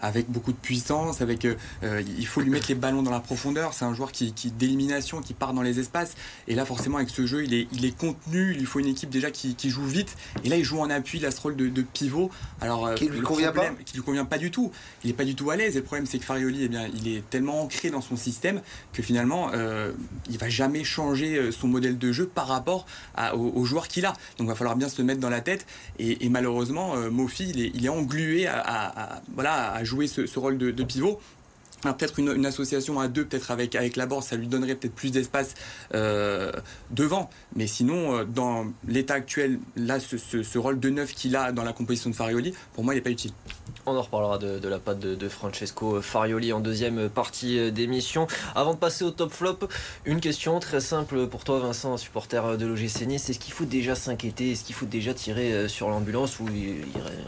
avec 0.00 0.30
beaucoup 0.30 0.52
de 0.52 0.58
puissance, 0.58 1.20
avec 1.20 1.46
il 1.84 2.26
faut 2.26 2.40
lui 2.40 2.50
mettre 2.50 2.68
les 2.68 2.74
ballons 2.74 3.02
dans 3.02 3.10
la 3.10 3.20
profondeur. 3.20 3.74
C'est 3.74 3.84
un 3.84 3.94
joueur 3.94 4.10
qui, 4.10 4.32
d'élimination, 4.32 5.20
qui 5.20 5.34
part 5.34 5.52
dans 5.52 5.62
les 5.62 5.78
espaces. 5.78 6.14
Et 6.48 6.54
là, 6.54 6.64
forcément, 6.64 6.96
avec 6.96 7.10
ce 7.10 7.26
jeu, 7.26 7.44
il 7.44 7.54
est, 7.54 7.68
il 7.72 7.84
est 7.84 7.96
contenu. 7.96 8.52
Il 8.52 8.58
lui 8.58 8.66
faut 8.66 8.80
une 8.80 8.86
équipe 8.86 9.10
déjà 9.10 9.30
qui, 9.30 9.54
qui 9.54 9.70
joue 9.70 9.84
vite. 9.84 10.16
Et 10.44 10.48
là, 10.48 10.56
il 10.56 10.64
joue 10.64 10.80
en 10.80 10.90
appui 10.90 11.19
il 11.20 11.26
a 11.26 11.30
ce 11.30 11.40
rôle 11.40 11.56
de, 11.56 11.82
pivot. 11.82 12.30
Alors, 12.60 12.86
euh, 12.86 12.94
qui 12.94 13.08
lui 13.08 13.20
convient 13.20 13.52
pas 13.52 13.70
Qui 13.84 13.96
lui 13.96 14.02
convient 14.02 14.24
pas 14.24 14.38
du 14.38 14.50
tout. 14.50 14.72
Il 15.04 15.10
est 15.10 15.14
pas 15.14 15.24
du 15.24 15.34
tout 15.34 15.50
à 15.50 15.56
l'aise. 15.56 15.76
Et 15.76 15.80
le 15.80 15.84
problème, 15.84 16.06
c'est 16.06 16.18
que 16.18 16.24
Farioli, 16.24 16.64
eh 16.64 16.68
bien, 16.68 16.88
il 16.94 17.08
est 17.08 17.28
tellement 17.30 17.62
ancré 17.62 17.90
dans 17.90 18.00
son 18.00 18.16
système 18.16 18.60
que 18.92 19.02
finalement, 19.02 19.50
euh, 19.54 19.92
il 20.28 20.38
va 20.38 20.48
jamais 20.48 20.84
changer 20.84 21.36
euh, 21.36 21.52
son 21.52 21.68
modèle 21.68 21.98
de 21.98 22.12
jeu 22.12 22.26
par 22.26 22.48
rapport 22.48 22.86
aux, 23.34 23.64
joueurs 23.64 23.88
qu'il 23.88 24.06
a. 24.06 24.12
Donc, 24.38 24.40
il 24.40 24.46
va 24.46 24.54
falloir 24.54 24.76
bien 24.76 24.88
se 24.88 25.02
mettre 25.02 25.20
dans 25.20 25.30
la 25.30 25.40
tête. 25.40 25.66
Et, 25.98 26.28
malheureusement, 26.28 26.96
Mofi, 27.10 27.50
il 27.50 27.84
est, 27.84 27.88
englué 27.88 28.46
à, 28.46 29.22
voilà, 29.34 29.72
à 29.72 29.84
jouer 29.84 30.06
ce, 30.06 30.38
rôle 30.38 30.58
de, 30.58 30.82
pivot 30.82 31.20
peut-être 31.82 32.18
une, 32.18 32.46
association 32.46 33.00
à 33.00 33.08
deux, 33.08 33.24
peut-être 33.24 33.50
avec, 33.50 33.74
avec 33.74 33.96
la 33.96 34.06
ça 34.22 34.36
lui 34.36 34.48
donnerait 34.48 34.74
peut-être 34.74 34.94
plus 34.94 35.12
d'espace 35.12 35.54
euh, 35.94 36.52
devant. 36.90 37.30
Mais 37.54 37.66
sinon, 37.66 38.18
euh, 38.18 38.24
dans 38.24 38.66
l'état 38.86 39.14
actuel, 39.14 39.60
là, 39.76 39.98
ce, 40.00 40.58
rôle 40.58 40.80
de 40.80 40.90
neuf 40.90 41.14
qu'il 41.14 41.36
a 41.36 41.52
dans 41.52 41.62
la 41.62 41.72
composition 41.72 42.10
de 42.10 42.14
Farioli, 42.14 42.54
pour 42.74 42.84
moi, 42.84 42.94
il 42.94 42.96
n'est 42.96 43.02
pas 43.02 43.10
utile. 43.10 43.32
On 43.86 43.96
en 43.96 44.02
reparlera 44.02 44.38
de, 44.38 44.68
la 44.68 44.78
patte 44.78 44.98
de, 44.98 45.28
Francesco 45.28 46.00
Farioli 46.02 46.52
en 46.52 46.60
deuxième 46.60 47.08
partie 47.08 47.70
d'émission. 47.72 48.26
Avant 48.54 48.74
de 48.74 48.78
passer 48.78 49.04
au 49.04 49.10
top 49.10 49.32
flop, 49.32 49.58
une 50.04 50.20
question 50.20 50.58
très 50.60 50.80
simple 50.80 51.26
pour 51.28 51.44
toi, 51.44 51.60
Vincent, 51.60 51.96
supporter 51.96 52.58
de 52.58 52.66
l'OGC 52.66 53.06
Nice. 53.06 53.30
Est-ce 53.30 53.38
qu'il 53.38 53.52
faut 53.52 53.64
déjà 53.64 53.94
s'inquiéter? 53.94 54.52
Est-ce 54.52 54.64
qu'il 54.64 54.74
faut 54.74 54.86
déjà 54.86 55.14
tirer 55.14 55.52
euh, 55.52 55.68
sur 55.68 55.88
l'ambulance 55.88 56.40
ou 56.40 56.46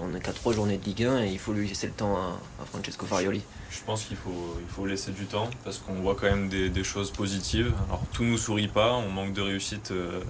on 0.00 0.08
n'est 0.08 0.20
qu'à 0.20 0.32
trois 0.32 0.52
journées 0.52 0.78
de 0.78 0.84
Ligue 0.84 1.04
1 1.04 1.25
et 1.25 1.28
il 1.32 1.38
faut 1.38 1.52
lui 1.52 1.69
laisser 1.69 1.87
le 1.87 1.93
temps 1.93 2.16
à 2.16 2.64
Francesco 2.64 3.06
Farioli? 3.06 3.43
Je 3.70 3.81
pense 3.84 4.04
qu'il 4.04 4.16
faut, 4.16 4.42
il 4.61 4.69
faut 4.69 4.87
laisser 4.87 5.12
du 5.12 5.25
temps 5.27 5.49
parce 5.65 5.79
qu'on 5.79 5.94
voit 5.94 6.15
quand 6.15 6.27
même 6.27 6.49
des, 6.49 6.85
choses 6.85 7.11
positives. 7.11 7.73
Alors 7.89 8.03
tout 8.12 8.25
nous 8.25 8.39
sourit 8.39 8.69
pas, 8.69 8.93
on 8.93 9.11
manque 9.11 9.33
de 9.33 9.41
réussite 9.41 9.91
euh, 9.91 10.21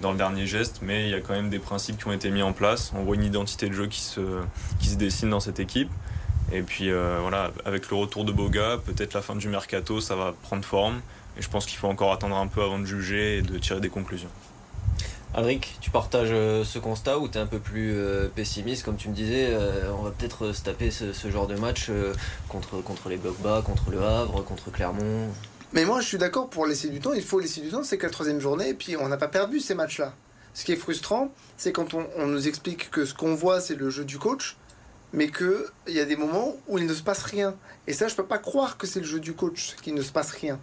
dans 0.00 0.12
le 0.12 0.18
dernier 0.18 0.46
geste, 0.46 0.80
mais 0.82 1.04
il 1.04 1.10
y 1.10 1.14
a 1.14 1.20
quand 1.20 1.34
même 1.34 1.50
des 1.50 1.58
principes 1.58 1.98
qui 1.98 2.06
ont 2.06 2.12
été 2.12 2.30
mis 2.30 2.42
en 2.42 2.52
place. 2.52 2.92
On 2.94 3.02
voit 3.04 3.14
une 3.14 3.24
identité 3.24 3.68
de 3.68 3.74
jeu 3.74 3.86
qui 3.86 4.00
se, 4.00 4.20
qui 4.80 4.88
se 4.88 4.96
dessine 4.96 5.30
dans 5.30 5.40
cette 5.40 5.60
équipe. 5.60 5.90
Et 6.52 6.62
puis 6.62 6.90
euh, 6.90 7.18
voilà, 7.20 7.50
avec 7.64 7.90
le 7.90 7.96
retour 7.96 8.24
de 8.24 8.32
Boga, 8.32 8.78
peut-être 8.84 9.14
la 9.14 9.22
fin 9.22 9.36
du 9.36 9.48
mercato, 9.48 10.00
ça 10.00 10.16
va 10.16 10.34
prendre 10.42 10.64
forme. 10.64 11.00
Et 11.38 11.42
je 11.42 11.48
pense 11.48 11.64
qu'il 11.66 11.78
faut 11.78 11.88
encore 11.88 12.12
attendre 12.12 12.36
un 12.36 12.46
peu 12.46 12.62
avant 12.62 12.78
de 12.78 12.84
juger 12.84 13.38
et 13.38 13.42
de 13.42 13.58
tirer 13.58 13.80
des 13.80 13.88
conclusions. 13.88 14.28
Alric, 15.34 15.78
tu 15.80 15.90
partages 15.90 16.28
euh, 16.30 16.62
ce 16.62 16.78
constat 16.78 17.18
ou 17.18 17.26
tu 17.26 17.38
es 17.38 17.40
un 17.40 17.46
peu 17.46 17.58
plus 17.58 17.94
euh, 17.96 18.28
pessimiste 18.28 18.84
Comme 18.84 18.96
tu 18.96 19.08
me 19.08 19.14
disais, 19.14 19.48
euh, 19.50 19.90
on 19.98 20.02
va 20.02 20.10
peut-être 20.10 20.52
se 20.52 20.62
taper 20.62 20.90
ce, 20.90 21.30
genre 21.30 21.46
de 21.46 21.56
match 21.56 21.90
contre, 22.48 22.82
contre 22.82 23.08
les 23.08 23.16
blocs 23.16 23.40
bas, 23.40 23.62
contre 23.64 23.90
le 23.90 24.02
Havre, 24.02 24.44
contre 24.44 24.70
Clermont? 24.70 25.30
Mais 25.72 25.86
moi, 25.86 26.02
je 26.02 26.06
suis 26.06 26.18
d'accord 26.18 26.50
pour 26.50 26.66
laisser 26.66 26.90
du 26.90 27.00
temps. 27.00 27.14
Il 27.14 27.22
faut 27.22 27.40
laisser 27.40 27.62
du 27.62 27.70
temps. 27.70 27.82
C'est 27.82 27.96
que 27.96 28.04
la 28.04 28.12
troisième 28.12 28.40
journée, 28.40 28.68
et 28.68 28.74
puis 28.74 28.94
on 28.98 29.08
n'a 29.08 29.16
pas 29.16 29.28
perdu 29.28 29.58
ces 29.58 29.74
matchs-là. 29.74 30.12
Ce 30.52 30.66
qui 30.66 30.72
est 30.72 30.76
frustrant, 30.76 31.30
c'est 31.56 31.72
quand 31.72 31.94
on, 31.94 32.26
nous 32.26 32.46
explique 32.46 32.90
que 32.90 33.06
ce 33.06 33.14
qu'on 33.14 33.34
voit, 33.34 33.62
c'est 33.62 33.74
le 33.74 33.88
jeu 33.88 34.04
du 34.04 34.18
coach, 34.18 34.58
mais 35.14 35.28
qu'il 35.28 35.64
y 35.88 36.00
a 36.00 36.04
des 36.04 36.16
moments 36.16 36.56
où 36.68 36.76
il 36.76 36.86
ne 36.86 36.92
se 36.92 37.02
passe 37.02 37.22
rien. 37.22 37.54
Et 37.86 37.94
ça, 37.94 38.06
je 38.06 38.12
ne 38.12 38.16
peux 38.18 38.26
pas 38.26 38.36
croire 38.36 38.76
que 38.76 38.86
c'est 38.86 39.00
le 39.00 39.06
jeu 39.06 39.18
du 39.18 39.32
coach, 39.32 39.76
qu'il 39.80 39.94
ne 39.94 40.02
se 40.02 40.12
passe 40.12 40.32
rien. 40.32 40.60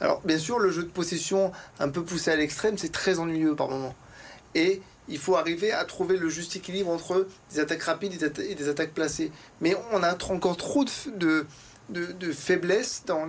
Alors, 0.00 0.20
bien 0.24 0.38
sûr, 0.38 0.60
le 0.60 0.70
jeu 0.70 0.84
de 0.84 0.88
possession 0.90 1.50
un 1.80 1.88
peu 1.88 2.04
poussé 2.04 2.30
à 2.30 2.36
l'extrême, 2.36 2.78
c'est 2.78 2.92
très 2.92 3.18
ennuyeux 3.18 3.56
par 3.56 3.68
moments 3.68 3.96
et 4.54 4.80
il 5.08 5.18
faut 5.18 5.36
arriver 5.36 5.72
à 5.72 5.84
trouver 5.84 6.16
le 6.16 6.28
juste 6.28 6.56
équilibre 6.56 6.90
entre 6.90 7.26
des 7.52 7.60
attaques 7.60 7.82
rapides 7.82 8.32
et 8.38 8.54
des 8.54 8.68
attaques 8.68 8.92
placées. 8.92 9.32
Mais 9.60 9.76
on 9.92 10.02
a 10.02 10.16
encore 10.30 10.56
trop 10.56 10.84
de, 10.84 11.46
de, 11.88 12.06
de 12.12 12.32
faiblesse 12.32 13.02
dans, 13.06 13.26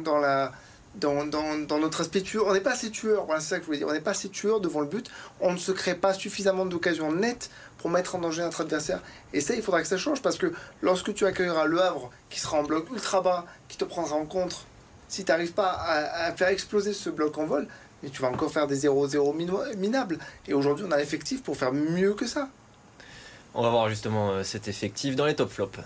notre 1.79 2.01
aspect 2.01 2.21
tueur. 2.21 2.45
On 2.47 2.53
n'est 2.53 2.61
pas 2.61 2.73
assez 2.73 2.91
tueur, 2.91 3.27
c'est 3.39 3.41
ça 3.41 3.57
que 3.57 3.63
je 3.63 3.65
voulais 3.67 3.79
dire. 3.79 3.87
On 3.87 3.93
n'est 3.93 4.01
pas 4.01 4.11
assez 4.11 4.29
tueur 4.29 4.59
devant 4.59 4.81
le 4.81 4.87
but. 4.87 5.09
On 5.41 5.51
ne 5.51 5.57
se 5.57 5.71
crée 5.71 5.95
pas 5.95 6.13
suffisamment 6.13 6.65
d'occasions 6.65 7.11
nettes 7.11 7.49
pour 7.79 7.89
mettre 7.89 8.15
en 8.15 8.19
danger 8.19 8.43
notre 8.43 8.61
adversaire. 8.61 9.01
Et 9.33 9.41
ça, 9.41 9.55
il 9.55 9.61
faudra 9.61 9.81
que 9.81 9.87
ça 9.87 9.97
change 9.97 10.21
parce 10.21 10.37
que 10.37 10.53
lorsque 10.81 11.13
tu 11.13 11.25
accueilleras 11.25 11.65
le 11.65 11.81
Havre 11.81 12.11
qui 12.29 12.39
sera 12.39 12.57
en 12.57 12.63
bloc 12.63 12.89
ultra 12.91 13.21
bas, 13.21 13.45
qui 13.67 13.77
te 13.77 13.83
prendra 13.83 14.15
en 14.15 14.25
contre, 14.25 14.65
si 15.13 15.23
tu 15.23 15.31
n'arrives 15.31 15.53
pas 15.53 15.71
à, 15.71 16.31
faire 16.33 16.47
exploser 16.47 16.93
ce 16.93 17.09
bloc 17.09 17.37
en 17.37 17.45
vol, 17.45 17.67
et 18.03 18.10
tu 18.10 18.22
vas 18.22 18.29
encore 18.29 18.51
faire 18.51 18.67
des 18.67 18.88
0-0 18.88 19.75
minables. 19.77 20.17
Et 20.48 20.53
aujourd'hui, 20.53 20.86
on 20.88 20.91
a 20.91 20.98
l'effectif 20.98 21.43
pour 21.43 21.57
faire 21.57 21.74
mieux 21.74 22.13
que 22.13 22.27
ça. 22.27 22.50
On 23.55 23.62
va 23.62 23.69
voir 23.69 23.89
justement 23.89 24.31
euh, 24.31 24.43
cet 24.43 24.67
effectif 24.67 25.15
dans 25.15 25.25
les 25.25 25.36
top 25.36 25.50
flops. 25.50 25.79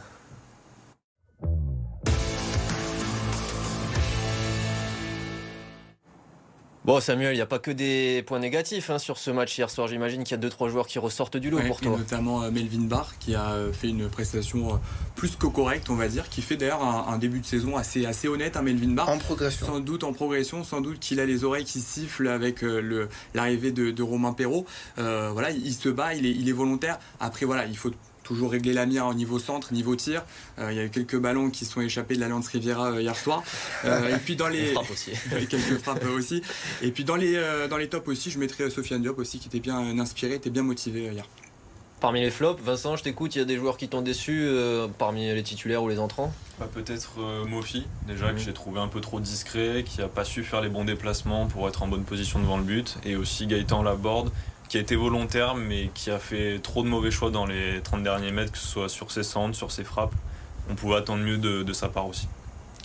Bon 6.88 7.02
Samuel, 7.02 7.34
il 7.34 7.36
n'y 7.36 7.42
a 7.42 7.46
pas 7.46 7.60
que 7.60 7.70
des 7.70 8.24
points 8.26 8.40
négatifs 8.40 8.90
hein, 8.90 8.98
sur 8.98 9.18
ce 9.18 9.30
match 9.30 9.58
hier 9.58 9.70
soir. 9.70 9.90
J'imagine 9.90 10.24
qu'il 10.24 10.42
y 10.42 10.46
a 10.46 10.50
2-3 10.50 10.70
joueurs 10.70 10.88
qui 10.88 11.00
ressortent 11.00 11.36
du 11.36 11.50
lot 11.50 11.60
pour 11.68 11.82
toi. 11.82 11.98
notamment 11.98 12.44
euh, 12.44 12.50
Melvin 12.50 12.86
Barr 12.86 13.20
qui 13.20 13.36
a 13.36 13.50
euh, 13.50 13.74
fait 13.74 13.90
une 13.90 14.08
prestation 14.08 14.76
euh, 14.76 14.78
plus 15.14 15.36
que 15.36 15.48
correcte, 15.48 15.90
on 15.90 15.96
va 15.96 16.08
dire, 16.08 16.30
qui 16.30 16.42
fait 16.42 16.56
d'ailleurs 16.56 16.82
un, 16.82 17.18
début 17.18 17.42
de 17.42 17.46
saison 17.46 17.76
assez, 17.76 18.06
assez 18.06 18.30
honnête, 18.30 18.56
à 18.56 18.60
hein, 18.60 18.62
Melvin 18.62 18.94
Barr. 18.94 19.10
En 19.10 19.18
progression. 19.18 19.66
Sans 19.66 19.80
doute 19.82 20.06
en 20.06 20.14
progression, 20.14 20.64
sans 20.64 20.80
doute 20.80 21.00
qu'il 21.00 21.20
a 21.20 21.26
les 21.26 21.44
oreilles 21.44 21.66
qui 21.66 21.82
sifflent 21.82 22.30
avec 22.30 22.64
l'arrivée 23.34 23.74
de, 23.74 24.02
Romain 24.02 24.32
Perrault. 24.32 24.66
voilà, 24.96 25.52
il, 25.52 25.74
se 25.74 25.90
bat, 25.90 26.14
il 26.14 26.26
est, 26.26 26.32
il 26.32 26.48
est 26.48 26.54
volontaire. 26.54 27.00
Après 27.20 27.46
voilà, 27.46 27.66
il 27.66 27.76
faut 27.76 27.92
toujours 28.28 28.52
régler 28.52 28.74
la 28.74 28.86
mire 28.86 29.06
au 29.08 29.14
niveau 29.14 29.40
centre, 29.40 29.74
niveau 29.74 29.96
tir. 29.96 30.24
il 30.58 30.74
y 30.74 30.80
a 30.80 30.86
eu 30.86 30.90
quelques 30.90 31.18
ballons 31.18 31.50
qui 31.50 31.66
sont 31.66 31.82
échappés 31.82 32.16
de 32.16 32.20
l'Alliance 32.20 32.48
Riviera 32.48 33.02
hier 33.02 33.16
soir. 33.16 33.44
et 33.86 34.18
puis 34.24 34.36
dans 34.36 34.48
les 34.48 34.74
frappes 34.74 34.92
aussi. 34.92 35.12
quelques 35.50 35.78
frappes 35.80 36.06
aussi. 36.16 36.42
Et 36.82 36.92
puis 36.92 37.04
dans 37.04 37.16
les 37.16 37.38
dans 37.70 37.78
les 37.78 37.90
tops 37.90 38.08
aussi, 38.08 38.32
je 38.32 38.40
mettrais 38.40 38.70
Sofiane 38.70 39.02
Diop 39.02 39.18
aussi 39.20 39.40
qui 39.40 39.48
était 39.48 39.60
bien 39.60 39.98
inspiré, 40.00 40.36
était 40.36 40.50
bien 40.50 40.64
motivé 40.64 41.04
hier. 41.04 41.26
Parmi 42.00 42.22
les 42.22 42.30
flops, 42.30 42.62
Vincent, 42.62 42.96
je 42.96 43.02
t'écoute, 43.02 43.36
il 43.36 43.40
y 43.40 43.42
a 43.42 43.46
des 43.46 43.58
joueurs 43.58 43.76
qui 43.76 43.88
t'ont 43.88 44.04
déçu 44.04 44.44
euh, 44.44 44.88
parmi 45.00 45.34
les 45.34 45.42
titulaires 45.42 45.82
ou 45.82 45.90
les 45.90 45.98
entrants? 45.98 46.32
Bah, 46.60 46.70
Peut-être 46.72 47.14
euh, 47.20 47.44
Mofi, 47.46 47.88
déjà 48.06 48.28
que 48.28 48.34
mhm. 48.34 48.38
j'ai 48.38 48.54
trouvé 48.54 48.80
un 48.80 48.88
peu 48.88 49.02
trop 49.02 49.20
discret, 49.20 49.84
qui 49.84 50.02
n'a 50.02 50.08
pas 50.08 50.24
su 50.24 50.44
faire 50.44 50.62
les 50.62 50.70
bons 50.70 50.86
déplacements 50.86 51.48
pour 51.48 51.68
être 51.68 51.82
en 51.82 51.88
bonne 51.88 52.04
position 52.04 52.40
devant 52.40 52.58
le 52.58 52.64
but. 52.64 53.00
Et 53.04 53.16
aussi 53.16 53.48
Gaëtan 53.48 53.82
Laborde, 53.82 54.32
qui 54.70 54.78
a 54.78 54.82
été 54.82 54.96
volontaire, 54.96 55.56
mais 55.56 55.90
qui 55.94 56.12
a 56.12 56.20
fait 56.20 56.60
trop 56.60 56.84
de 56.84 56.88
mauvais 56.88 57.12
choix 57.12 57.30
dans 57.30 57.46
les 57.46 57.82
30 57.82 58.04
derniers 58.04 58.32
mètres, 58.32 58.52
que 58.52 58.58
ce 58.58 58.68
soit 58.68 58.90
sur 58.90 59.12
ses 59.12 59.24
centres, 59.24 59.56
sur 59.56 59.72
ses 59.72 59.84
frappes. 59.84 60.14
On 60.70 60.76
pouvait 60.76 60.98
attendre 60.98 61.24
mieux 61.24 61.38
de, 61.38 61.74
sa 61.74 61.90
part 61.90 62.08
aussi 62.08 62.28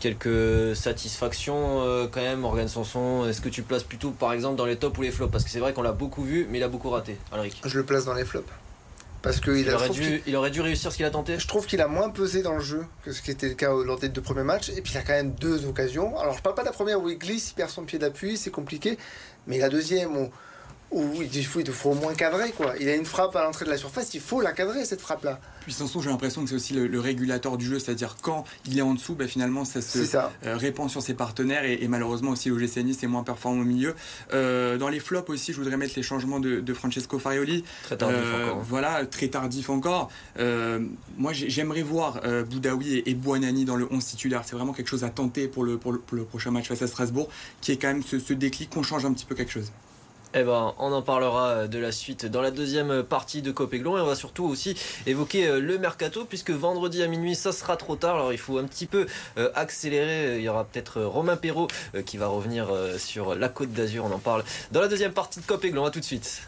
quelques 0.00 0.74
satisfactions 0.74 1.80
euh, 1.82 2.08
quand 2.10 2.22
même, 2.22 2.40
Morgan 2.40 2.66
Sanson 2.66 3.24
Est-ce 3.28 3.40
que 3.40 3.48
tu 3.48 3.62
places 3.62 3.84
plutôt 3.84 4.10
par 4.10 4.32
exemple 4.32 4.56
dans 4.56 4.64
les 4.64 4.74
tops 4.74 4.98
ou 4.98 5.02
les 5.02 5.12
flops? 5.12 5.30
Parce 5.30 5.44
que 5.44 5.50
c'est 5.50 5.60
vrai 5.60 5.72
qu'on 5.72 5.82
l'a 5.82 5.92
beaucoup 5.92 6.24
vu, 6.24 6.48
mais 6.50 6.58
il 6.58 6.64
a 6.64 6.68
beaucoup 6.68 6.90
raté. 6.90 7.18
Alric. 7.30 7.62
Je 7.64 7.78
le 7.78 7.84
place 7.84 8.04
dans 8.04 8.14
les 8.14 8.24
flops. 8.24 8.50
Parce 9.22 9.38
qu'il 9.38 9.70
aurait, 9.70 9.88
dû, 9.90 10.20
il 10.26 10.34
aurait 10.34 10.50
dû 10.50 10.60
réussir 10.60 10.90
ce 10.90 10.96
qu'il 10.96 11.06
a 11.06 11.10
tenté. 11.10 11.38
Je 11.38 11.46
trouve 11.46 11.66
qu'il 11.66 11.80
a 11.80 11.86
moins 11.86 12.10
pesé 12.10 12.42
dans 12.42 12.54
le 12.54 12.60
jeu 12.60 12.84
que 13.04 13.12
ce 13.12 13.22
qui 13.22 13.30
était 13.30 13.48
le 13.48 13.54
cas 13.54 13.72
lors 13.72 14.00
des 14.00 14.08
deux 14.08 14.20
premiers 14.20 14.42
matchs. 14.42 14.70
Et 14.70 14.82
puis 14.82 14.92
il 14.92 14.98
a 14.98 15.02
quand 15.02 15.12
même 15.12 15.30
deux 15.34 15.64
occasions. 15.66 16.18
Alors 16.18 16.36
je 16.36 16.42
parle 16.42 16.56
pas 16.56 16.62
de 16.62 16.66
la 16.66 16.72
première 16.72 17.00
où 17.00 17.08
il 17.08 17.18
glisse, 17.18 17.52
il 17.52 17.54
perd 17.54 17.70
son 17.70 17.84
pied 17.84 18.00
d'appui, 18.00 18.36
c'est 18.36 18.50
compliqué. 18.50 18.98
Mais 19.46 19.58
la 19.58 19.68
deuxième 19.68 20.16
où 20.16 20.30
oui, 20.92 21.30
il 21.32 21.46
faut, 21.46 21.60
il 21.60 21.72
faut 21.72 21.90
au 21.90 21.94
moins 21.94 22.14
cadrer 22.14 22.50
quoi. 22.50 22.74
Il 22.78 22.88
a 22.88 22.94
une 22.94 23.06
frappe 23.06 23.34
à 23.36 23.42
l'entrée 23.42 23.64
de 23.64 23.70
la 23.70 23.76
surface, 23.76 24.12
il 24.14 24.20
faut 24.20 24.40
la 24.40 24.52
cadrer 24.52 24.84
cette 24.84 25.00
frappe 25.00 25.24
là. 25.24 25.40
Puis 25.62 25.72
Sanson, 25.72 26.00
j'ai 26.00 26.10
l'impression 26.10 26.42
que 26.42 26.50
c'est 26.50 26.56
aussi 26.56 26.74
le, 26.74 27.00
régulateur 27.00 27.56
du 27.56 27.66
jeu, 27.66 27.78
c'est-à-dire 27.78 28.16
quand 28.20 28.44
il 28.66 28.78
est 28.78 28.82
en 28.82 28.94
dessous, 28.94 29.14
bah, 29.14 29.26
finalement 29.26 29.64
ça 29.64 29.80
se 29.80 29.98
euh, 30.16 30.56
répand 30.56 30.90
sur 30.90 31.02
ses 31.02 31.14
partenaires 31.14 31.64
et, 31.64 31.86
malheureusement 31.88 32.30
aussi 32.30 32.48
l'OGC 32.48 32.78
Nice 32.78 33.02
est 33.02 33.06
moins 33.06 33.22
performant 33.22 33.62
au 33.62 33.64
milieu. 33.64 33.94
Euh, 34.32 34.76
dans 34.76 34.88
les 34.88 35.00
flops 35.00 35.30
aussi, 35.30 35.52
je 35.52 35.58
voudrais 35.58 35.76
mettre 35.76 35.94
les 35.96 36.02
changements 36.02 36.40
de, 36.40 36.74
Francesco 36.74 37.18
Farioli. 37.18 37.64
Très 37.84 37.96
tardif 37.96 38.18
euh, 38.22 38.44
encore. 38.44 38.62
Voilà, 38.68 39.06
très 39.06 39.28
tardif 39.28 39.70
encore. 39.70 40.10
moi 40.38 41.32
j'aimerais 41.32 41.82
voir 41.82 42.20
Boudaoui 42.48 42.98
et, 42.98 43.10
et 43.10 43.14
Buonani 43.14 43.64
dans 43.64 43.76
le 43.76 43.86
11 43.90 44.04
titulaire. 44.04 44.42
C'est 44.44 44.56
vraiment 44.56 44.72
quelque 44.72 44.88
chose 44.88 45.04
à 45.04 45.10
tenter 45.10 45.48
pour 45.48 45.64
le, 45.64 45.78
pour 45.78 45.92
le, 45.92 46.24
prochain 46.24 46.50
match 46.50 46.68
face 46.68 46.82
à 46.82 46.86
Strasbourg, 46.86 47.28
qui 47.60 47.72
est 47.72 47.76
quand 47.76 47.88
même 47.88 48.02
ce, 48.02 48.18
ce 48.18 48.32
déclic 48.32 48.70
qu'on 48.70 48.82
change 48.82 49.04
un 49.04 49.12
petit 49.12 49.26
peu 49.26 49.34
quelque 49.34 49.52
chose. 49.52 49.70
Eh 50.34 50.44
ben, 50.44 50.74
on 50.78 50.92
en 50.92 51.02
parlera 51.02 51.48
euh, 51.48 51.66
de 51.66 51.78
la 51.78 51.92
suite 51.92 52.24
dans 52.24 52.40
la 52.40 52.50
deuxième 52.50 53.02
partie 53.02 53.42
de 53.42 53.52
Copéglon 53.52 53.98
et 53.98 54.00
on 54.00 54.06
va 54.06 54.14
surtout 54.14 54.44
aussi 54.44 54.74
évoquer 55.06 55.46
euh, 55.46 55.60
le 55.60 55.76
mercato 55.76 56.24
puisque 56.24 56.50
vendredi 56.50 57.02
à 57.02 57.06
minuit 57.06 57.34
ça 57.34 57.52
sera 57.52 57.76
trop 57.76 57.96
tard 57.96 58.14
alors 58.14 58.32
il 58.32 58.38
faut 58.38 58.56
un 58.56 58.64
petit 58.64 58.86
peu 58.86 59.06
euh, 59.36 59.50
accélérer. 59.54 60.38
Il 60.38 60.42
y 60.42 60.48
aura 60.48 60.64
peut-être 60.64 61.02
Romain 61.02 61.36
Perrault 61.36 61.68
qui 62.06 62.16
va 62.16 62.28
revenir 62.28 62.68
sur 62.98 63.34
la 63.34 63.48
Côte 63.48 63.72
d'Azur. 63.72 64.06
On 64.06 64.14
en 64.14 64.18
parle 64.18 64.44
dans 64.70 64.80
la 64.80 64.88
deuxième 64.88 65.12
partie 65.12 65.40
de 65.40 65.44
Copéglon. 65.44 65.84
À 65.84 65.90
tout 65.90 66.00
de 66.00 66.04
suite. 66.04 66.42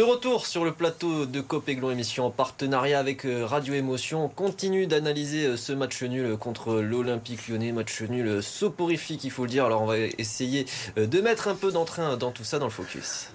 De 0.00 0.04
retour 0.04 0.46
sur 0.46 0.64
le 0.64 0.72
plateau 0.72 1.26
de 1.26 1.42
Copéglon 1.42 1.90
émission 1.90 2.24
en 2.24 2.30
partenariat 2.30 2.98
avec 2.98 3.26
euh, 3.26 3.44
Radio 3.44 3.74
Émotion. 3.74 4.24
On 4.24 4.28
continue 4.28 4.86
d'analyser 4.86 5.44
euh, 5.44 5.56
ce 5.58 5.74
match 5.74 6.02
nul 6.02 6.38
contre 6.38 6.76
l'Olympique 6.76 7.48
lyonnais. 7.48 7.70
Match 7.70 8.00
nul 8.00 8.42
soporifique, 8.42 9.24
il 9.24 9.30
faut 9.30 9.42
le 9.42 9.50
dire. 9.50 9.66
Alors 9.66 9.82
on 9.82 9.86
va 9.86 9.98
essayer 9.98 10.64
euh, 10.96 11.06
de 11.06 11.20
mettre 11.20 11.48
un 11.48 11.54
peu 11.54 11.70
d'entrain 11.70 12.16
dans 12.16 12.30
tout 12.30 12.44
ça 12.44 12.58
dans 12.58 12.64
le 12.64 12.70
focus. 12.70 13.28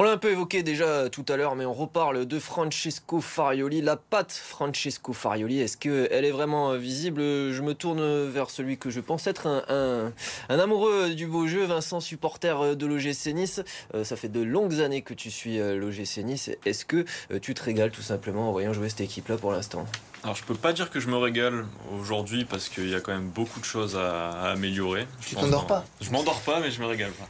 On 0.00 0.02
l'a 0.02 0.12
un 0.12 0.16
peu 0.16 0.30
évoqué 0.30 0.62
déjà 0.62 1.10
tout 1.10 1.26
à 1.28 1.36
l'heure, 1.36 1.56
mais 1.56 1.66
on 1.66 1.74
reparle 1.74 2.24
de 2.24 2.38
Francesco 2.38 3.20
Farioli. 3.20 3.82
La 3.82 3.96
patte 3.96 4.32
Francesco 4.32 5.12
Farioli, 5.12 5.60
est-ce 5.60 5.76
qu'elle 5.76 6.24
est 6.24 6.30
vraiment 6.30 6.74
visible? 6.78 7.20
Je 7.20 7.60
me 7.60 7.74
tourne 7.74 8.26
vers 8.30 8.48
celui 8.48 8.78
que 8.78 8.88
je 8.88 9.00
pense 9.00 9.26
être 9.26 9.46
un, 9.46 10.12
amoureux 10.48 11.10
du 11.10 11.26
beau 11.26 11.46
jeu, 11.46 11.66
Vincent, 11.66 12.00
supporter 12.00 12.76
de 12.76 12.86
l'OGC 12.86 13.34
Nice. 13.34 13.60
Euh, 13.94 14.02
ça 14.02 14.16
fait 14.16 14.30
de 14.30 14.40
longues 14.40 14.80
années 14.80 15.02
que 15.02 15.12
tu 15.12 15.30
suis 15.30 15.60
euh, 15.60 15.76
l'OGC 15.76 16.24
Nice. 16.24 16.50
Est-ce 16.64 16.86
que 16.86 17.04
euh, 17.30 17.38
tu 17.38 17.52
te 17.52 17.62
régales 17.62 17.90
tout 17.90 18.00
simplement 18.00 18.48
en 18.48 18.52
voyant 18.52 18.72
jouer 18.72 18.88
cette 18.88 19.02
équipe-là 19.02 19.36
pour 19.36 19.52
l'instant? 19.52 19.84
Alors 20.22 20.36
je 20.36 20.44
peux 20.44 20.54
pas 20.54 20.74
dire 20.74 20.90
que 20.90 21.00
je 21.00 21.08
me 21.08 21.16
régale 21.16 21.64
aujourd'hui 21.98 22.44
parce 22.44 22.68
qu'il 22.68 22.88
y 22.90 22.94
a 22.94 23.00
quand 23.00 23.12
même 23.12 23.30
beaucoup 23.30 23.58
de 23.58 23.64
choses 23.64 23.96
à, 23.96 24.50
améliorer. 24.50 25.06
tu 25.20 25.34
t'endors 25.34 25.66
pas 25.66 25.84
Je 26.02 26.10
m'endors 26.10 26.40
pas 26.42 26.60
mais 26.60 26.70
je 26.70 26.80
me 26.80 26.86
régale 26.86 27.12
pas. 27.12 27.28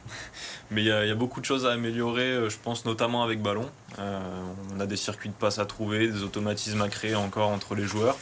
Mais 0.71 0.81
il 0.81 0.87
y, 0.87 0.91
a, 0.91 1.15
beaucoup 1.15 1.39
de 1.39 1.45
choses 1.45 1.65
à 1.65 1.71
améliorer, 1.71 2.23
euh, 2.23 2.49
je 2.49 2.57
pense 2.57 2.85
notamment 2.85 3.23
avec 3.23 3.41
ballon. 3.41 3.69
Euh, 3.99 4.19
on 4.73 4.79
a 4.79 4.85
des 4.85 4.95
circuits 4.95 5.29
de 5.29 5.33
passe 5.33 5.59
à 5.59 5.65
trouver, 5.65 6.07
des 6.07 6.23
automatismes 6.23 6.81
à 6.81 6.87
créer 6.87 7.15
encore 7.15 7.49
entre 7.49 7.75
les 7.75 7.83
joueurs. 7.83 8.17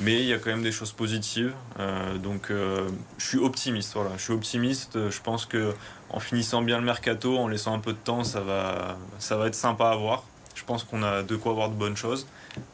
Mais 0.00 0.20
il 0.20 0.26
y 0.26 0.32
a 0.32 0.38
quand 0.38 0.50
même 0.50 0.62
des 0.62 0.72
choses 0.72 0.92
positives. 0.92 1.52
Euh, 1.78 2.16
donc 2.18 2.50
je 2.50 3.24
suis 3.24 3.38
optimiste. 3.38 3.94
Voilà. 3.94 4.10
Je 4.16 4.22
suis 4.22 4.32
optimiste. 4.32 5.08
Je 5.08 5.20
pense 5.20 5.46
que 5.46 5.72
en 6.10 6.20
finissant 6.20 6.62
bien 6.62 6.78
le 6.78 6.84
mercato, 6.84 7.38
en 7.38 7.46
laissant 7.48 7.74
un 7.74 7.80
peu 7.80 7.92
de 7.92 7.98
temps, 7.98 8.24
ça 8.24 8.40
va, 8.40 8.96
ça 9.18 9.36
va 9.36 9.46
être 9.46 9.54
sympa 9.54 9.88
à 9.88 9.96
voir. 9.96 10.24
Je 10.54 10.64
pense 10.64 10.84
qu'on 10.84 11.02
a 11.02 11.22
de 11.22 11.36
quoi 11.36 11.52
avoir 11.52 11.68
de 11.68 11.74
bonnes 11.74 11.96
choses. 11.96 12.26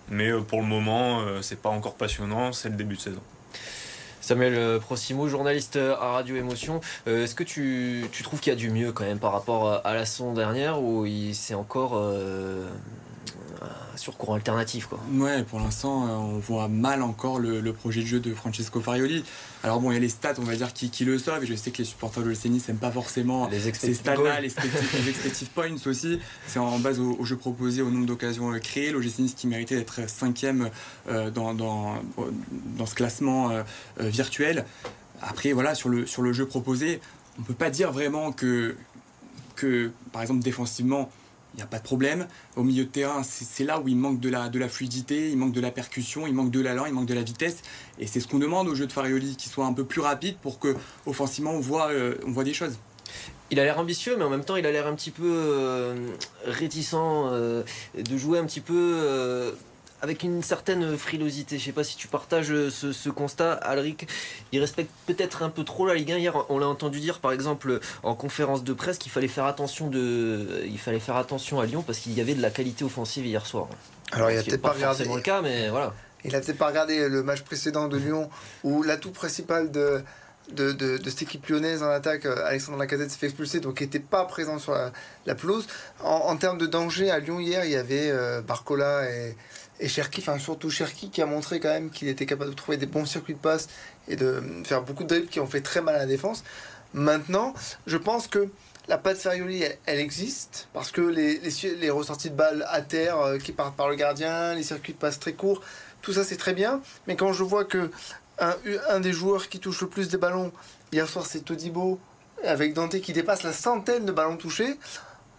Mais 0.09 0.31
euh, 0.31 0.41
pour 0.41 0.61
le 0.61 0.67
moment, 0.67 1.21
euh, 1.21 1.43
c'est 1.43 1.61
pas 1.61 1.69
encore 1.69 1.95
passionnant, 1.95 2.53
c'est 2.53 2.69
le 2.69 2.77
début 2.77 2.97
de 2.97 3.01
saison. 3.01 3.21
Samuel 4.21 4.55
euh, 4.55 4.79
Procimo, 4.79 5.29
journaliste 5.29 5.77
à 5.77 6.13
Radio 6.13 6.37
Émotion. 6.37 6.81
Est-ce 7.07 7.35
que 7.35 7.45
tu, 7.45 8.05
trouves 8.23 8.41
qu'il 8.41 8.53
y 8.53 8.57
a 8.57 8.59
du 8.59 8.71
mieux 8.71 8.93
quand 8.93 9.05
même 9.05 9.19
par 9.19 9.33
rapport 9.33 9.81
à 9.85 9.95
la 9.95 10.05
saison 10.05 10.33
dernière 10.35 10.83
ou 10.83 11.07
c'est 11.33 11.55
encore 11.55 12.01
sur 13.97 14.17
courant 14.17 14.35
alternatif. 14.35 14.87
Quoi. 14.87 14.99
Ouais, 15.13 15.43
pour 15.45 15.61
l'instant, 15.61 16.07
euh, 16.07 16.11
on 16.13 16.39
voit 16.39 16.69
mal 16.69 17.03
encore 17.03 17.39
le, 17.39 17.73
projet 17.73 18.01
de 18.01 18.07
jeu 18.07 18.21
de 18.21 18.35
Francesco 18.35 18.81
Farioli. 18.81 19.25
Alors 19.63 19.81
bon, 19.81 19.91
il 19.91 19.95
y 19.95 19.97
a 19.97 20.01
les 20.01 20.09
stats, 20.09 20.35
on 20.39 20.43
va 20.43 20.57
dire, 20.57 20.73
qui, 20.73 20.91
qui 20.91 21.05
le 21.05 21.19
sauvent. 21.19 21.45
Et 21.45 21.47
je 21.47 21.55
sais 21.55 21.71
que 21.71 21.79
les 21.79 21.85
supporters 21.85 22.23
de 22.23 22.29
l'Océanie 22.29 22.63
n'aiment 22.67 22.79
pas 22.79 22.91
forcément 22.91 23.49
les 23.49 23.61
ces 23.73 23.95
stats-là, 23.95 24.41
les, 24.41 24.47
expectative 25.09 25.49
points 25.49 25.77
aussi. 25.87 26.19
C'est 26.47 26.59
en 26.59 26.79
base 26.79 26.99
au, 26.99 27.25
jeu 27.25 27.37
proposé, 27.37 27.83
au 27.83 27.91
nombre 27.91 28.07
d'occasions 28.07 28.53
euh, 28.53 28.59
créées. 28.59 28.91
L'OGC 28.91 29.19
Nice 29.19 29.35
qui 29.35 29.47
méritait 29.47 29.77
d'être 29.77 30.09
cinquième 30.09 30.71
euh, 31.09 31.31
dans, 31.31 31.55
dans, 31.55 31.97
dans, 32.77 32.87
ce 32.87 32.95
classement 32.95 33.51
virtuel. 33.99 34.65
Après, 35.21 35.53
voilà, 35.53 35.75
sur 35.75 35.89
le, 35.91 36.07
sur 36.07 36.23
le 36.23 36.33
jeu 36.33 36.47
proposé, 36.47 37.01
on 37.39 37.43
ne 37.43 37.47
peut 37.47 37.55
pas 37.55 37.71
dire 37.71 37.93
vraiment 37.93 38.33
que, 38.33 38.77
que, 39.55 39.93
par 40.13 40.23
exemple, 40.23 40.43
défensivement, 40.43 41.11
il 41.55 41.57
n'y 41.57 41.63
a 41.63 41.67
pas 41.67 41.79
de 41.79 41.83
problème. 41.83 42.27
Au 42.57 42.63
milieu 42.63 42.85
de 42.85 42.91
terrain, 42.91 43.23
c'est 43.23 43.65
là 43.65 43.81
où 43.81 43.89
il 43.89 43.97
manque 43.97 44.21
de 44.21 44.29
la, 44.29 44.49
de 44.49 44.59
la 44.59 44.69
fluidité, 44.69 45.31
il 45.31 45.37
manque 45.37 45.53
de 45.53 45.61
la 45.61 45.71
percussion, 45.71 46.27
il 46.27 46.35
manque 46.35 46.51
de 46.51 46.61
l'allant, 46.61 46.87
il 46.87 46.93
manque 46.93 47.07
de 47.07 47.15
la 47.15 47.23
vitesse. 47.23 47.59
Et 47.99 48.07
c'est 48.07 48.21
ce 48.21 48.29
qu'on 48.29 48.39
demande 48.39 48.69
au 48.69 48.75
jeu 48.75 48.87
de 48.87 48.93
Farioli, 48.93 49.37
qu'il 49.37 49.51
soit 49.51 49.67
un 49.67 49.73
peu 49.73 49.85
plus 49.85 50.01
rapide 50.01 50.37
pour 50.43 50.59
que 50.59 50.77
offensivement 51.07 51.53
on 51.53 51.61
voit, 51.61 51.91
euh, 51.91 52.15
on 52.27 52.31
voit 52.31 52.45
des 52.45 52.55
choses. 52.55 52.79
Il 53.51 53.59
a 53.59 53.65
l'air 53.65 53.81
ambitieux, 53.81 54.15
mais 54.17 54.23
en 54.23 54.31
même 54.31 54.45
temps, 54.45 54.55
il 54.55 54.65
a 54.65 54.71
l'air 54.71 54.87
un 54.87 54.95
petit 54.95 55.11
peu 55.11 55.25
euh, 55.27 55.95
réticent 56.45 56.95
euh, 56.95 57.65
de 57.99 58.17
jouer 58.17 58.39
un 58.39 58.45
petit 58.45 58.61
peu 58.61 59.53
avec 60.03 60.23
une 60.23 60.43
certaine 60.43 60.97
frilosité. 60.97 61.59
Je 61.59 61.63
ne 61.63 61.67
sais 61.67 61.73
pas 61.73 61.85
si 61.85 61.97
tu 61.97 62.09
partages 62.09 62.53
ce, 62.69 63.09
constat, 63.11 63.53
Alric. 63.53 64.09
Il 64.53 64.61
respecte 64.61 64.91
peut-être 65.07 65.43
un 65.43 65.51
peu 65.51 65.65
trop 65.65 65.87
la 65.87 65.95
Ligue 65.95 66.13
1. 66.13 66.19
Hier, 66.19 66.47
on 66.49 66.59
l'a 66.59 66.69
entendu 66.69 67.01
dire, 67.01 67.21
par 67.21 67.33
exemple, 67.33 67.81
en 68.03 68.15
conférence 68.15 68.65
de 68.65 68.73
presse, 68.73 68.99
qu'il 68.99 69.13
fallait 69.13 69.29
faire 69.29 69.47
attention 69.47 69.89
de, 69.89 70.63
il 70.67 70.79
fallait 70.79 71.01
faire 71.01 71.17
attention 71.17 71.61
à 71.61 71.67
Lyon 71.67 71.83
parce 71.83 71.99
qu'il 71.99 72.13
y 72.13 72.21
avait 72.21 72.35
de 72.35 72.43
la 72.43 72.51
qualité 72.51 72.85
offensive 72.85 73.27
hier 73.27 73.47
soir. 73.47 73.69
Alors, 74.13 74.31
il 74.31 74.39
a 74.39 74.43
peut-être 74.43 74.63
pas, 74.63 74.73
regardé. 74.73 75.05
le 75.05 75.21
cas, 75.21 75.43
mais 75.43 75.69
voilà. 75.69 75.95
Il 76.25 76.35
a 76.35 76.41
peut-être 76.41 76.59
pas 76.59 76.69
regardé 76.69 77.09
le 77.09 77.23
match 77.23 77.43
précédent 77.43 77.89
de 77.89 77.97
Lyon 77.97 78.29
où 78.63 78.83
l'atout 78.83 79.11
principal 79.11 79.71
de 79.71 80.03
de, 80.53 80.99
cette 81.07 81.23
équipe 81.23 81.47
lyonnaise 81.47 81.83
en 81.83 81.91
attaque, 81.91 82.27
euh, 82.27 82.45
Alexandre 82.47 82.79
Lacazette 82.79 83.11
s'est 83.11 83.19
fait 83.19 83.27
expulser, 83.27 83.61
donc 83.61 83.81
il 83.81 83.85
n'était 83.85 83.99
pas 83.99 84.25
présent 84.25 84.59
sur 84.59 84.73
la, 85.27 85.35
pelouse. 85.35 85.67
En, 86.03 86.37
termes 86.37 86.59
de 86.59 86.67
danger, 86.67 87.11
à 87.11 87.19
Lyon 87.19 87.41
hier, 87.41 87.65
il 87.65 87.71
y 87.73 87.77
avait 87.77 88.11
euh, 88.11 88.41
Barcola 88.43 89.11
et, 89.11 89.37
et 89.81 89.89
Cherki, 89.89 90.21
enfin 90.21 90.39
surtout 90.39 90.71
Cherki 90.71 91.11
qui 91.11 91.23
a 91.23 91.27
montré 91.27 91.59
quand 91.59 91.71
même 91.71 91.91
qu'il 91.91 92.09
était 92.09 92.27
capable 92.27 92.51
de 92.51 92.57
trouver 92.57 92.77
des 92.77 92.87
bons 92.87 93.07
circuits 93.07 93.35
de 93.35 93.39
passe 93.39 93.69
et 94.09 94.17
de 94.17 94.43
faire 94.65 94.83
beaucoup 94.83 95.03
de 95.03 95.09
dribbles 95.09 95.29
qui 95.29 95.41
ont 95.41 95.47
fait 95.47 95.63
très 95.63 95.81
mal 95.81 95.95
à 95.95 95.99
la 95.99 96.07
défense. 96.07 96.45
Maintenant, 96.93 97.55
je 97.87 97.97
pense 97.97 98.29
que 98.29 98.49
la 98.89 98.99
patte 98.99 99.19
Farioli, 99.19 99.65
elle, 99.87 99.99
existe 99.99 100.69
parce 100.73 100.91
que 100.91 101.01
les, 101.01 101.91
ressorties 101.91 102.31
de 102.31 102.35
balles 102.35 102.67
à 102.69 102.83
terre 102.83 103.19
euh, 103.21 103.39
qui 103.39 103.53
partent 103.53 103.77
par 103.77 103.89
le 103.89 103.95
gardien, 103.95 104.55
les 104.55 104.63
circuits 104.63 104.93
de 104.93 104.99
passe 104.99 105.19
très 105.19 105.33
courts, 105.33 105.63
tout 106.03 106.13
ça 106.13 106.25
c'est 106.25 106.37
très 106.37 106.53
bien. 106.53 106.81
Mais 107.07 107.17
quand 107.17 107.33
je 107.33 107.43
vois 107.43 107.65
que 107.65 107.91
un, 108.39 108.55
un, 108.89 109.01
des 109.01 109.13
joueurs 109.13 109.49
qui 109.49 109.61
touche 109.61 109.81
le 109.81 109.89
plus 109.89 110.09
des 110.09 110.17
ballons, 110.17 110.53
hier 110.93 111.09
soir 111.09 111.25
c'est 111.27 111.41
Todibo, 111.41 112.01
avec 112.45 112.75
Dante 112.75 113.01
qui 113.01 113.13
dépasse 113.13 113.43
la 113.43 113.53
centaine 113.53 114.05
de 114.05 114.13
ballons 114.13 114.37
touchés, 114.37 114.79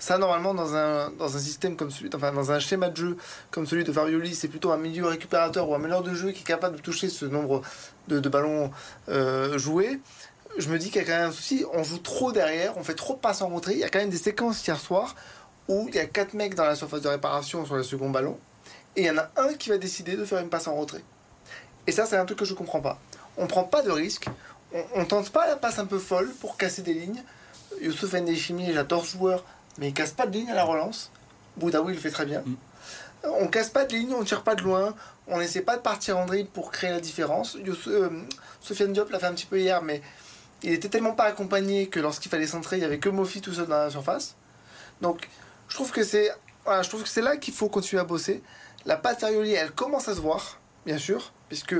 Ça, 0.02 0.18
normalement, 0.18 0.56
dans 0.56 0.76
un, 0.76 1.12
dans 1.12 1.38
un 1.38 1.40
système 1.40 1.76
comme 1.76 1.92
celui, 1.92 2.10
dans 2.10 2.52
un 2.52 2.60
schéma 2.60 2.90
de 2.90 2.98
jeu 2.98 3.18
comme 3.52 3.68
celui 3.68 3.84
de 3.84 3.92
Farioli, 3.92 4.34
c'est 4.34 4.48
plutôt 4.48 4.72
un 4.72 4.78
milieu 4.78 5.06
récupérateur 5.06 5.70
ou 5.70 5.76
un 5.76 5.78
meneur 5.78 6.02
de 6.02 6.16
jeu 6.16 6.32
qui 6.32 6.42
est 6.42 6.44
capable 6.44 6.78
de 6.78 6.82
toucher 6.82 7.08
ce 7.08 7.26
nombre 7.26 7.62
de, 8.08 8.20
ballons 8.28 8.72
euh, 9.10 9.60
joués. 9.60 10.00
Je 10.58 10.70
me 10.70 10.80
dis 10.80 10.88
qu'il 10.88 11.04
y 11.04 11.06
a 11.06 11.08
quand 11.08 11.20
même 11.20 11.30
un 11.30 11.32
souci. 11.32 11.66
On 11.72 11.84
joue 11.84 12.00
trop 12.00 12.32
derrière, 12.32 12.76
on 12.78 12.84
fait 12.84 12.96
trop 12.96 13.14
de 13.14 13.20
passes 13.20 13.44
en 13.44 13.50
rentrée. 13.50 13.74
Il 13.74 13.80
y 13.80 13.84
a 13.84 13.90
quand 13.90 14.00
même 14.00 14.10
des 14.10 14.18
séquences 14.18 14.66
hier 14.66 14.80
soir 14.80 15.14
où 15.68 15.86
il 15.88 15.94
y 15.94 16.00
a 16.00 16.08
quatre 16.08 16.34
mecs 16.34 16.56
dans 16.56 16.66
la 16.66 16.76
surface 16.76 17.02
de 17.02 17.08
réparation 17.08 17.64
sur 17.68 17.76
le 17.76 17.84
second 17.84 18.10
ballon 18.10 18.40
et 18.96 19.02
il 19.02 19.06
y 19.06 19.12
en 19.12 19.20
a 19.20 19.30
un 19.38 19.54
qui 19.54 19.70
va 19.70 19.78
décider 19.78 20.18
de 20.18 20.26
faire 20.26 20.40
une 20.40 20.50
passe 20.50 20.68
en 20.68 20.74
retrait. 20.74 21.04
Et 21.86 21.92
ça, 21.92 22.08
c'est 22.08 22.18
un 22.18 22.26
truc 22.26 22.40
que 22.40 22.46
je 22.46 22.56
comprends 22.56 22.82
pas. 22.82 22.98
On 23.38 23.46
prend 23.46 23.66
pas 23.66 23.84
de 23.84 23.92
risque, 23.92 24.26
on, 24.74 24.84
on 24.96 25.06
tente 25.06 25.30
pas 25.30 25.46
la 25.46 25.58
passe 25.58 25.78
un 25.78 25.86
peu 25.86 26.00
folle 26.00 26.32
pour 26.42 26.58
casser 26.58 26.82
des 26.82 26.96
lignes. 26.96 27.24
Youssouf 27.80 28.14
Ndeshimi, 28.14 28.74
j'adore 28.74 29.06
ce 29.06 29.12
joueur, 29.12 29.46
mais 29.78 29.90
il 29.90 29.94
casse 29.94 30.12
pas 30.12 30.26
de 30.26 30.34
ligne 30.34 30.50
à 30.50 30.56
la 30.56 30.64
relance. 30.64 31.12
Boudaoui 31.58 31.94
le 31.94 32.00
fait 32.00 32.12
très 32.12 32.26
bien. 32.26 32.42
Mm. 32.46 32.56
On 33.24 33.48
casse 33.48 33.70
pas 33.70 33.86
de 33.86 33.94
ligne, 33.94 34.14
on 34.14 34.24
tire 34.24 34.44
pas 34.44 34.56
de 34.56 34.64
loin, 34.64 34.96
on 35.28 35.40
n'essaie 35.40 35.62
pas 35.62 35.78
de 35.78 35.82
partir 35.82 36.18
en 36.18 36.26
dribble 36.26 36.50
pour 36.50 36.72
créer 36.72 36.90
la 36.90 37.00
différence. 37.00 37.56
Euh, 37.88 38.10
Sofiane 38.62 38.94
Diop 38.94 39.12
l'a 39.12 39.20
fait 39.20 39.28
un 39.28 39.34
petit 39.34 39.46
peu 39.46 39.60
hier, 39.60 39.84
mais 39.84 40.02
il 40.64 40.72
était 40.74 40.90
tellement 40.90 41.14
pas 41.14 41.26
accompagné 41.26 41.88
que 41.88 42.00
lorsqu'il 42.00 42.32
fallait 42.32 42.48
centrer, 42.48 42.78
il 42.78 42.82
y 42.82 42.86
avait 42.86 43.00
que 43.00 43.10
Mofi 43.10 43.42
tout 43.42 43.54
seul 43.54 43.68
dans 43.68 43.78
la 43.78 43.90
surface. 43.92 44.36
Donc, 45.02 45.30
je 45.68 45.76
trouve 45.76 45.92
que 45.92 46.04
c'est 46.04 46.32
voilà, 46.66 46.84
je 46.84 46.90
trouve 46.90 47.04
que 47.04 47.10
c'est 47.10 47.22
là 47.22 47.38
qu'il 47.38 47.54
faut 47.54 47.70
continuer 47.70 48.02
à 48.02 48.06
bosser. 48.06 48.44
La 48.86 48.98
patte 48.98 49.24
elle 49.24 49.72
commence 49.72 50.08
à 50.08 50.16
se 50.16 50.20
voir, 50.20 50.60
bien 50.86 50.98
sûr, 50.98 51.32
puisque 51.48 51.76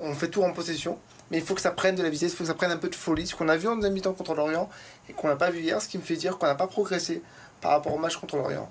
on 0.00 0.14
fait 0.14 0.28
tout 0.28 0.42
en 0.42 0.52
possession. 0.52 0.98
Mais 1.32 1.38
il 1.38 1.44
faut 1.44 1.54
que 1.54 1.62
ça 1.62 1.70
prenne 1.70 1.94
de 1.94 2.02
la 2.02 2.10
vitesse, 2.10 2.32
il 2.32 2.36
faut 2.36 2.44
que 2.44 2.48
ça 2.48 2.54
prenne 2.54 2.70
un 2.70 2.76
peu 2.76 2.90
de 2.90 2.94
folie. 2.94 3.26
Ce 3.26 3.34
qu'on 3.34 3.48
a 3.48 3.56
vu 3.56 3.66
en 3.66 3.74
deuxième 3.74 3.94
mi-temps 3.94 4.12
contre 4.12 4.34
l'Orient 4.34 4.68
et 5.08 5.14
qu'on 5.14 5.28
n'a 5.28 5.36
pas 5.36 5.50
vu 5.50 5.60
hier, 5.60 5.80
ce 5.80 5.88
qui 5.88 5.96
me 5.96 6.02
fait 6.02 6.16
dire 6.16 6.36
qu'on 6.36 6.46
n'a 6.46 6.54
pas 6.54 6.66
progressé 6.66 7.22
par 7.62 7.70
rapport 7.70 7.94
au 7.94 7.98
match 7.98 8.18
contre 8.18 8.36
l'Orient. 8.36 8.70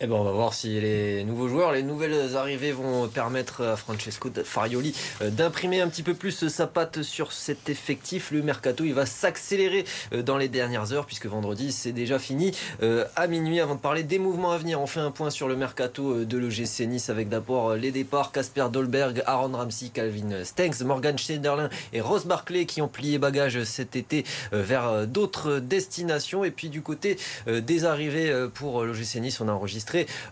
Eh 0.00 0.06
ben, 0.06 0.14
on 0.14 0.22
va 0.22 0.30
voir 0.30 0.54
si 0.54 0.80
les 0.80 1.24
nouveaux 1.24 1.48
joueurs, 1.48 1.72
les 1.72 1.82
nouvelles 1.82 2.36
arrivées 2.36 2.70
vont 2.70 3.08
permettre 3.08 3.64
à 3.64 3.76
Francesco 3.76 4.30
Farioli 4.44 4.94
euh, 5.22 5.30
d'imprimer 5.30 5.80
un 5.80 5.88
petit 5.88 6.04
peu 6.04 6.14
plus 6.14 6.46
sa 6.46 6.68
patte 6.68 7.02
sur 7.02 7.32
cet 7.32 7.68
effectif. 7.68 8.30
Le 8.30 8.42
mercato, 8.42 8.84
il 8.84 8.94
va 8.94 9.06
s'accélérer 9.06 9.84
euh, 10.12 10.22
dans 10.22 10.36
les 10.36 10.46
dernières 10.46 10.92
heures 10.92 11.04
puisque 11.04 11.26
vendredi, 11.26 11.72
c'est 11.72 11.90
déjà 11.90 12.20
fini 12.20 12.52
euh, 12.80 13.06
à 13.16 13.26
minuit. 13.26 13.58
Avant 13.58 13.74
de 13.74 13.80
parler 13.80 14.04
des 14.04 14.20
mouvements 14.20 14.52
à 14.52 14.58
venir, 14.58 14.80
on 14.80 14.86
fait 14.86 15.00
un 15.00 15.10
point 15.10 15.30
sur 15.30 15.48
le 15.48 15.56
mercato 15.56 16.24
de 16.24 16.38
l'OGC 16.38 16.86
Nice 16.86 17.10
avec 17.10 17.28
d'abord 17.28 17.74
les 17.74 17.90
départs 17.90 18.30
Casper 18.30 18.66
Dolberg, 18.70 19.24
Aaron 19.26 19.50
Ramsey, 19.56 19.88
Calvin 19.88 20.44
Stengs, 20.44 20.84
Morgan 20.84 21.18
Schneiderlin 21.18 21.70
et 21.92 22.00
Ross 22.00 22.24
Barclay 22.24 22.66
qui 22.66 22.82
ont 22.82 22.88
plié 22.88 23.18
bagage 23.18 23.64
cet 23.64 23.96
été 23.96 24.24
vers 24.52 25.08
d'autres 25.08 25.58
destinations. 25.58 26.44
Et 26.44 26.52
puis 26.52 26.68
du 26.68 26.82
côté 26.82 27.18
des 27.48 27.84
arrivées 27.84 28.46
pour 28.54 28.84
l'OGC 28.84 29.16
Nice, 29.16 29.40
on 29.40 29.48
a 29.48 29.52
enregistré 29.52 29.87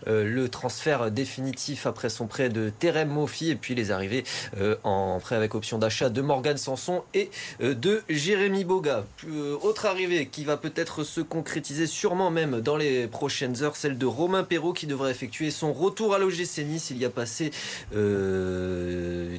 euh, 0.07 0.23
le 0.23 0.49
transfert 0.49 1.11
définitif 1.11 1.85
après 1.85 2.09
son 2.09 2.27
prêt 2.27 2.49
de 2.49 2.69
Terem 2.69 3.09
Mofi 3.09 3.49
et 3.49 3.55
puis 3.55 3.75
les 3.75 3.91
arrivées 3.91 4.23
euh, 4.59 4.75
en 4.83 5.19
prêt 5.19 5.35
avec 5.35 5.55
option 5.55 5.77
d'achat 5.77 6.09
de 6.09 6.21
Morgan 6.21 6.57
Sanson 6.57 7.03
et 7.13 7.29
euh, 7.61 7.73
de 7.73 8.03
Jérémy 8.09 8.63
Boga. 8.63 9.05
Autre 9.61 9.85
arrivée 9.85 10.27
qui 10.27 10.43
va 10.43 10.57
peut-être 10.57 11.03
se 11.03 11.21
concrétiser 11.21 11.87
sûrement 11.87 12.31
même 12.31 12.61
dans 12.61 12.77
les 12.77 13.07
prochaines 13.07 13.63
heures, 13.63 13.75
celle 13.75 13.97
de 13.97 14.05
Romain 14.05 14.43
Perrault 14.43 14.73
qui 14.73 14.87
devrait 14.87 15.11
effectuer 15.11 15.51
son 15.51 15.73
retour 15.73 16.13
à 16.13 16.19
l'OGC 16.19 16.59
Nice. 16.65 16.89
Il 16.89 16.97
y 16.97 17.05
a 17.05 17.09
passé 17.09 17.51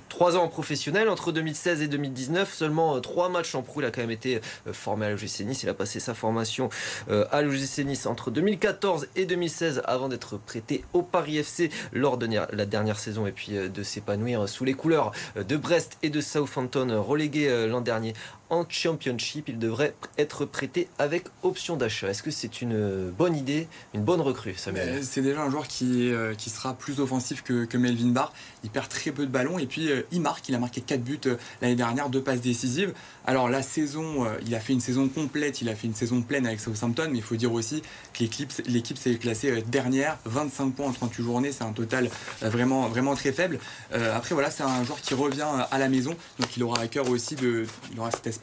trois 0.08 0.36
ans 0.36 0.44
en 0.44 0.48
professionnel 0.48 1.08
entre 1.08 1.32
2016 1.32 1.82
et 1.82 1.88
2019, 1.88 2.52
seulement 2.52 3.00
trois 3.00 3.28
matchs 3.28 3.54
en 3.54 3.62
pro. 3.62 3.80
Il 3.80 3.86
a 3.86 3.90
quand 3.90 4.00
même 4.00 4.10
été 4.10 4.40
formé 4.72 5.06
à 5.06 5.10
l'OGC 5.10 5.40
Nice. 5.40 5.62
Il 5.62 5.68
a 5.68 5.74
passé 5.74 6.00
sa 6.00 6.14
formation 6.14 6.68
à 7.08 7.42
l'OGC 7.42 7.84
Nice 7.84 8.06
entre 8.06 8.30
2014 8.30 9.08
et 9.16 9.24
2016 9.24 9.82
avant 9.84 10.07
d'être 10.08 10.36
prêté 10.36 10.84
au 10.92 11.02
Paris 11.02 11.38
FC 11.38 11.70
lors 11.92 12.18
de 12.18 12.26
la 12.26 12.66
dernière 12.66 12.98
saison 12.98 13.26
et 13.26 13.32
puis 13.32 13.56
euh, 13.56 13.68
de 13.68 13.82
s'épanouir 13.82 14.48
sous 14.48 14.64
les 14.64 14.74
couleurs 14.74 15.12
euh, 15.36 15.44
de 15.44 15.56
Brest 15.56 15.98
et 16.02 16.10
de 16.10 16.20
Southampton 16.20 17.02
relégués 17.02 17.48
euh, 17.48 17.66
l'an 17.66 17.80
dernier 17.80 18.14
en 18.50 18.64
Championship. 18.68 19.48
Il 19.48 19.58
devrait 19.58 19.94
être 20.16 20.44
prêté 20.44 20.88
avec 20.98 21.24
option 21.42 21.76
d'achat. 21.76 22.08
Est-ce 22.08 22.22
que 22.22 22.30
c'est 22.30 22.62
une 22.62 22.74
euh, 22.74 23.10
bonne 23.10 23.36
idée, 23.36 23.68
une 23.94 24.02
bonne 24.02 24.20
recrue, 24.20 24.54
Samuel 24.56 25.04
C'est 25.04 25.22
déjà 25.22 25.42
un 25.42 25.50
joueur 25.50 25.68
qui, 25.68 26.12
euh, 26.12 26.34
qui 26.34 26.50
sera 26.50 26.74
plus 26.74 27.00
offensif 27.00 27.42
que, 27.42 27.76
Melvin 27.76 28.08
Barr. 28.08 28.32
Il 28.64 28.70
perd 28.70 28.88
très 28.88 29.12
peu 29.12 29.24
de 29.24 29.30
ballons 29.30 29.58
et 29.58 29.66
puis 29.66 29.90
euh, 29.90 30.02
il 30.10 30.20
marque. 30.20 30.48
Il 30.48 30.54
a 30.54 30.58
marqué 30.58 30.80
4 30.80 31.02
buts 31.02 31.20
l'année 31.62 31.76
dernière, 31.76 32.08
2 32.08 32.22
passes 32.22 32.40
décisives. 32.40 32.92
Alors 33.26 33.48
la 33.48 33.62
saison, 33.62 34.26
il 34.46 34.54
a 34.54 34.60
fait 34.60 34.72
une 34.72 34.80
saison 34.80 35.06
complète, 35.06 35.60
il 35.60 35.68
a 35.68 35.74
fait 35.74 35.86
une 35.86 35.94
saison 35.94 36.22
pleine 36.22 36.46
avec 36.46 36.60
Southampton, 36.60 37.08
mais 37.10 37.18
il 37.18 37.22
faut 37.22 37.36
dire 37.36 37.52
aussi 37.52 37.82
que 38.14 38.20
l'équipe, 38.66 38.98
s'est 38.98 39.16
classée 39.16 39.62
dernière, 39.66 40.16
25 40.24 40.70
points 40.70 40.86
en 40.86 40.92
38 40.92 41.22
journées, 41.22 41.52
c'est 41.52 41.64
un 41.64 41.72
total 41.72 42.08
vraiment, 42.40 42.88
vraiment 42.88 43.14
très 43.14 43.32
faible. 43.32 43.58
Après 43.92 44.34
voilà, 44.34 44.50
c'est 44.50 44.62
un 44.62 44.82
joueur 44.82 44.98
qui 45.02 45.12
revient 45.12 45.46
à 45.70 45.78
la 45.78 45.90
maison, 45.90 46.16
donc 46.38 46.56
il 46.56 46.62
aura 46.62 46.80
à 46.80 46.86
cœur 46.86 47.10
aussi 47.10 47.34
de, 47.34 47.66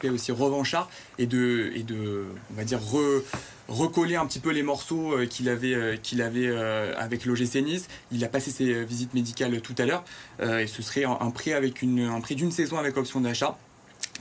aussi 0.04 0.32
revanchard 0.32 0.88
et 1.18 1.26
de, 1.26 1.72
et 1.74 1.82
de, 1.82 2.24
on 2.52 2.54
va 2.56 2.64
dire 2.64 2.80
re, 2.80 3.22
recoller 3.68 4.16
un 4.16 4.26
petit 4.26 4.38
peu 4.38 4.50
les 4.50 4.62
morceaux 4.62 5.12
euh, 5.12 5.26
qu'il 5.26 5.48
avait, 5.48 5.74
euh, 5.74 5.96
qu'il 5.96 6.22
avait 6.22 6.46
euh, 6.46 6.94
avec 6.96 7.24
l'OGC 7.24 7.56
Nice. 7.56 7.88
Il 8.12 8.24
a 8.24 8.28
passé 8.28 8.50
ses 8.50 8.84
visites 8.84 9.14
médicales 9.14 9.60
tout 9.60 9.74
à 9.78 9.86
l'heure 9.86 10.04
et 10.40 10.66
ce 10.66 10.82
serait 10.82 11.04
un, 11.04 11.30
prêt 11.30 11.52
avec 11.52 11.82
une, 11.82 12.00
un 12.00 12.20
prêt 12.20 12.34
d'une 12.34 12.50
saison 12.52 12.78
avec 12.78 12.96
option 12.96 13.20
d'achat. 13.20 13.58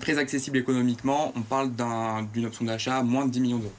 Très 0.02 0.18
accessible 0.18 0.58
économiquement, 0.58 1.32
on 1.36 1.42
parle 1.42 1.72
d'un- 1.72 2.28
d'une 2.34 2.46
option 2.46 2.66
d'achat 2.66 2.98
à 2.98 3.04
moins 3.04 3.26
de 3.26 3.32
10 3.32 3.40
millions 3.42 3.60
d'euros. 3.60 3.72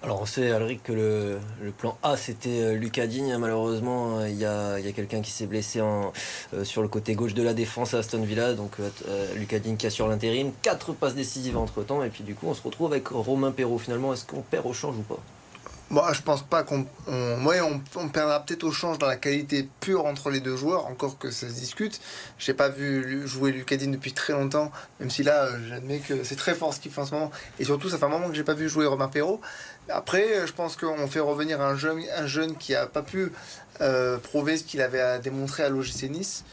Alors 0.00 0.22
on 0.22 0.26
sait 0.26 0.52
Alric 0.52 0.84
que 0.84 0.92
le, 0.92 1.38
plan 1.76 1.98
A 2.04 2.16
c'était 2.16 2.60
euh, 2.60 2.74
Lucas 2.74 3.08
Digne. 3.08 3.36
Malheureusement 3.36 4.18
euh, 4.18 4.28
il 4.28 4.38
y 4.38 4.44
a, 4.44 4.92
quelqu'un 4.92 5.22
qui 5.22 5.32
s'est 5.32 5.46
blessé 5.46 5.80
euh, 5.80 6.64
sur 6.64 6.82
le 6.82 6.88
côté 6.88 7.14
gauche 7.14 7.34
de 7.34 7.42
la 7.42 7.52
défense 7.52 7.94
à 7.94 7.98
Aston 7.98 8.22
Villa. 8.22 8.54
Donc 8.54 8.72
euh, 8.78 9.34
Lucas 9.34 9.58
Digne 9.58 9.76
qui 9.76 9.88
l'intérim. 9.88 10.52
Quatre 10.62 10.92
passes 10.92 11.16
décisives 11.16 11.56
entre 11.56 11.82
temps 11.82 12.04
et 12.04 12.10
puis 12.10 12.22
du 12.22 12.36
coup 12.36 12.46
on 12.46 12.54
se 12.54 12.62
retrouve 12.62 12.92
avec 12.92 13.08
Romain 13.08 13.50
Perrault. 13.50 13.78
Finalement 13.78 14.12
est-ce 14.12 14.24
qu'on 14.24 14.42
perd 14.42 14.66
au 14.66 14.72
change 14.72 14.96
ou 14.96 15.02
pas? 15.02 15.18
Moi, 15.90 16.12
je 16.12 16.20
pense 16.20 16.42
pas 16.42 16.64
qu'on. 16.64 16.84
On, 17.06 17.46
on, 17.46 17.80
on 17.96 18.08
perdra 18.10 18.40
peut-être 18.40 18.64
au 18.64 18.70
change 18.70 18.98
dans 18.98 19.06
la 19.06 19.16
qualité 19.16 19.66
pure 19.80 20.04
entre 20.04 20.28
les 20.28 20.40
deux 20.40 20.54
joueurs, 20.54 20.84
encore 20.86 21.16
que 21.16 21.30
ça 21.30 21.48
se 21.48 21.54
discute. 21.54 21.98
J'ai 22.38 22.52
pas 22.52 22.68
vu 22.68 23.26
jouer 23.26 23.52
Lucadine 23.52 23.92
depuis 23.92 24.12
très 24.12 24.34
longtemps, 24.34 24.70
même 25.00 25.08
si 25.08 25.22
là, 25.22 25.48
j'admets 25.66 26.00
que 26.00 26.24
c'est 26.24 26.36
très 26.36 26.54
fort 26.54 26.74
ce 26.74 26.80
qu'il 26.80 26.92
fait 26.92 27.00
en 27.00 27.06
ce 27.06 27.14
moment. 27.14 27.30
Et 27.58 27.64
surtout, 27.64 27.88
ça 27.88 27.96
fait 27.96 28.04
un 28.04 28.10
moment 28.10 28.28
que 28.28 28.34
j'ai 28.34 28.44
pas 28.44 28.52
vu 28.52 28.68
jouer 28.68 28.84
Romain 28.84 29.08
Perrault. 29.08 29.40
Après, 29.90 30.24
euh, 30.34 30.46
je 30.46 30.52
pense 30.52 30.76
qu'on 30.76 31.06
fait 31.06 31.20
revenir 31.20 31.60
un 31.60 31.76
jeune, 31.76 32.02
un 32.16 32.26
jeune 32.26 32.56
qui 32.56 32.74
a 32.74 32.86
pas 32.86 33.02
pu 33.02 33.32
euh, 33.80 34.18
prouver 34.18 34.56
ce 34.56 34.64
qu'il 34.64 34.80
avait 34.82 35.00
à 35.00 35.18
démontrer 35.18 35.64
à 35.64 35.68
l'OGC 35.68 36.10
Nice. 36.10 36.44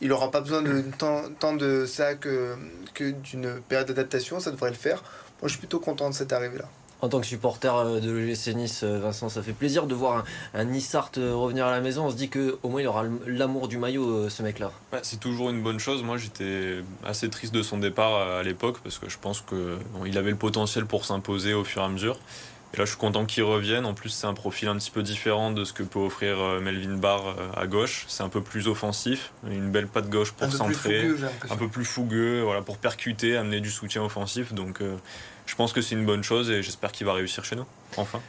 Il 0.00 0.12
aura 0.12 0.30
pas 0.30 0.40
besoin 0.40 0.62
de 0.62 0.84
tant, 0.98 1.22
tant 1.38 1.54
de 1.54 1.86
ça 1.86 2.14
que, 2.14 2.54
que 2.94 3.10
d'une 3.10 3.60
période 3.68 3.88
d'adaptation, 3.88 4.40
ça 4.40 4.50
devrait 4.50 4.70
le 4.70 4.76
faire. 4.76 5.02
Moi, 5.40 5.48
je 5.48 5.50
suis 5.50 5.58
plutôt 5.58 5.80
content 5.80 6.10
de 6.10 6.14
cette 6.14 6.32
arrivée-là. 6.32 6.66
En 7.02 7.08
tant 7.08 7.20
que 7.20 7.26
supporter 7.26 7.74
euh, 7.74 8.00
de 8.00 8.10
l'OGC 8.10 8.54
Nice, 8.54 8.84
Vincent, 8.84 9.28
ça 9.30 9.42
fait 9.42 9.52
plaisir 9.52 9.86
de 9.86 9.94
voir 9.94 10.18
un, 10.54 10.60
un 10.60 10.64
Nissart 10.64 11.10
revenir 11.16 11.66
à 11.66 11.70
la 11.70 11.80
maison. 11.80 12.04
On 12.06 12.10
se 12.10 12.16
dit 12.16 12.28
que 12.28 12.58
au 12.62 12.68
moins 12.68 12.82
il 12.82 12.86
aura 12.86 13.04
l'amour 13.26 13.68
du 13.68 13.78
maillot, 13.78 14.28
ce 14.28 14.42
mec-là. 14.42 14.70
Ouais, 14.92 15.00
c'est 15.02 15.20
toujours 15.20 15.50
une 15.50 15.62
bonne 15.62 15.80
chose. 15.80 16.02
Moi, 16.02 16.18
j'étais 16.18 16.82
assez 17.04 17.28
triste 17.30 17.54
de 17.54 17.62
son 17.62 17.78
départ 17.78 18.38
à 18.38 18.42
l'époque 18.42 18.78
parce 18.82 18.98
que 18.98 19.08
je 19.08 19.18
pense 19.18 19.42
qu'il 19.42 20.18
avait 20.18 20.30
le 20.30 20.36
potentiel 20.36 20.86
pour 20.86 21.04
s'imposer 21.04 21.52
au 21.52 21.64
fur 21.64 21.82
et 21.82 21.84
à 21.86 21.88
mesure. 21.88 22.18
Et 22.74 22.78
là, 22.78 22.84
je 22.84 22.90
suis 22.90 22.98
content 22.98 23.24
qu'il 23.24 23.42
revienne. 23.42 23.86
En 23.86 23.94
plus, 23.94 24.10
c'est 24.10 24.26
un 24.26 24.34
profil 24.34 24.68
un 24.68 24.76
petit 24.76 24.90
peu 24.90 25.02
différent 25.02 25.50
de 25.50 25.64
ce 25.64 25.72
que 25.72 25.82
peut 25.82 25.98
offrir 25.98 26.38
euh, 26.38 26.60
Melvin 26.60 26.96
Barr 26.96 27.28
euh, 27.28 27.48
à 27.56 27.66
gauche. 27.66 28.04
C'est 28.08 28.22
un 28.22 28.28
peu 28.28 28.42
plus 28.42 28.68
offensif, 28.68 29.32
une 29.48 29.70
belle 29.70 29.86
patte 29.86 30.10
gauche 30.10 30.32
pour 30.32 30.46
un 30.46 30.50
peu 30.50 30.56
plus 30.64 30.74
centrer, 30.74 31.08
fougueux, 31.08 31.28
un 31.48 31.56
peu 31.56 31.68
plus 31.68 31.84
fougueux, 31.84 32.42
voilà, 32.42 32.62
pour 32.62 32.78
percuter, 32.78 33.36
amener 33.36 33.60
du 33.60 33.70
soutien 33.70 34.02
offensif. 34.02 34.52
Donc, 34.52 34.80
euh, 34.80 34.96
je 35.46 35.54
pense 35.54 35.72
que 35.72 35.80
c'est 35.80 35.94
une 35.94 36.04
bonne 36.04 36.24
chose 36.24 36.50
et 36.50 36.62
j'espère 36.62 36.92
qu'il 36.92 37.06
va 37.06 37.14
réussir 37.14 37.44
chez 37.44 37.56
nous. 37.56 37.66
Enfin. 37.96 38.20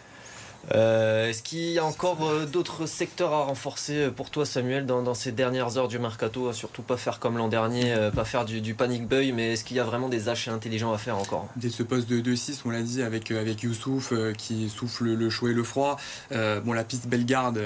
Euh, 0.74 1.30
Est-ce 1.30 1.44
qu'il 1.44 1.60
y 1.60 1.80
a 1.80 1.86
encore 1.86 2.28
euh, 2.28 2.46
d'autres 2.46 2.86
secteurs 2.88 3.32
à 3.34 3.44
renforcer 3.46 3.96
euh, 3.96 4.12
pour 4.12 4.30
toi, 4.30 4.46
Samuel, 4.46 4.86
dans, 4.86 5.14
ces 5.14 5.32
dernières 5.32 5.78
heures 5.78 5.88
du 5.88 6.00
mercato 6.00 6.52
Surtout 6.52 6.82
pas 6.82 6.98
faire 6.98 7.20
comme 7.20 7.38
l'an 7.38 7.48
dernier, 7.48 7.96
pas 8.14 8.26
faire 8.26 8.46
du, 8.46 8.62
du 8.62 8.74
panic 8.74 9.08
buy, 9.08 9.32
mais 9.32 9.54
est-ce 9.54 9.64
qu'il 9.64 9.78
y 9.78 9.80
a 9.80 9.84
vraiment 9.84 10.10
des 10.10 10.30
achats 10.30 10.52
intelligents 10.52 10.94
à 10.94 10.98
faire 10.98 11.18
encore? 11.18 11.48
Dès 11.56 11.70
ce 11.70 11.84
poste 11.84 12.10
de 12.10 12.20
2-6, 12.20 12.62
on 12.66 12.70
l'a 12.70 12.82
dit, 12.82 13.02
avec, 13.02 13.32
avec 13.32 13.64
Youssouf 13.64 14.14
qui 14.38 14.70
souffle 14.70 15.06
le 15.06 15.30
chaud 15.30 15.48
et 15.48 15.54
le 15.54 15.64
froid. 15.64 15.98
Bon, 16.32 16.74
la 16.74 16.84
piste 16.84 17.08
Bellegarde, 17.08 17.60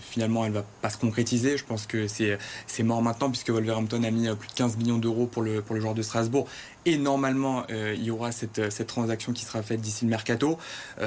finalement, 0.00 0.44
elle 0.44 0.52
va 0.52 0.64
pas 0.82 0.90
se 0.90 0.98
concrétiser. 0.98 1.56
Je 1.56 1.64
pense 1.64 1.86
que 1.86 2.06
c'est 2.08 2.82
mort 2.82 3.02
maintenant 3.02 3.30
puisque 3.30 3.50
Wolverhampton 3.50 4.02
a 4.02 4.10
mis 4.10 4.28
plus 4.34 4.48
de 4.48 4.54
15 4.54 4.76
millions 4.76 4.98
d'euros 4.98 5.26
pour 5.26 5.42
le, 5.42 5.62
pour 5.62 5.74
le 5.74 5.80
joueur 5.80 5.94
de 5.94 6.02
Strasbourg. 6.02 6.46
Et 6.84 6.98
normalement, 6.98 7.64
il 7.68 8.02
y 8.02 8.10
aura 8.10 8.32
cette, 8.32 8.70
cette 8.70 8.88
transaction 8.88 9.32
qui 9.32 9.44
sera 9.44 9.62
faite 9.62 9.80
d'ici 9.80 10.04
le 10.04 10.10
mercato. 10.10 10.58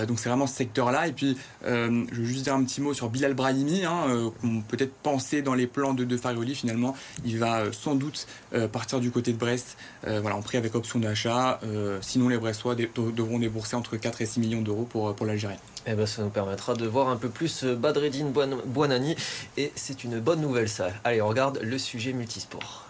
Donc 0.08 0.20
c'est 0.20 0.30
vraiment 0.30 0.48
ce 0.48 0.56
secteur-là. 0.56 1.08
Et 1.08 1.12
puis 1.12 1.25
puis, 1.26 1.38
je 1.66 2.22
veux 2.22 2.26
juste 2.26 2.44
dire 2.44 2.54
un 2.54 2.64
petit 2.64 2.82
mot 2.82 2.94
sur 2.94 3.10
Bilal 3.10 3.34
Brahimi, 3.34 3.86
hein, 3.86 4.32
qu'on 4.42 4.62
peut-être 4.62 4.94
pensait 4.94 5.42
dans 5.42 5.54
les 5.54 5.68
plans 5.68 5.94
de, 5.94 6.04
de 6.04 6.18
Farioli. 6.18 6.56
Finalement, 6.56 6.96
il 7.26 7.40
va 7.40 7.72
sans 7.72 7.96
doute 7.96 8.28
partir 8.72 9.00
du 9.00 9.12
côté 9.12 9.32
de 9.32 9.38
Brest, 9.38 9.78
voilà, 10.04 10.36
en 10.36 10.42
prix 10.42 10.58
avec 10.58 10.76
option 10.76 11.00
d'achat. 11.00 11.60
sinon, 12.02 12.30
les 12.30 12.38
Brestois 12.38 12.76
devront 12.76 13.40
débourser 13.40 13.76
entre 13.76 13.98
4 13.98 14.22
et 14.22 14.26
6 14.26 14.40
millions 14.40 14.62
d'euros 14.62 14.88
pour, 14.90 15.16
pour 15.16 15.26
l'Algérien. 15.26 15.58
Eh 15.88 15.94
ben, 15.94 16.06
ça 16.06 16.24
nous 16.24 16.30
permettra 16.30 16.74
de 16.74 16.86
voir 16.88 17.10
un 17.10 17.16
peu 17.16 17.30
plus 17.30 17.64
Badreddine 17.64 18.32
Boanani 18.66 19.16
et 19.58 19.72
c'est 19.76 20.04
une 20.04 20.20
bonne 20.20 20.42
nouvelle 20.42 20.70
ça. 20.70 20.90
Allez, 21.04 21.22
on 21.22 21.28
regarde 21.28 21.60
le 21.62 21.78
sujet 21.78 22.14
multisport. 22.14 22.85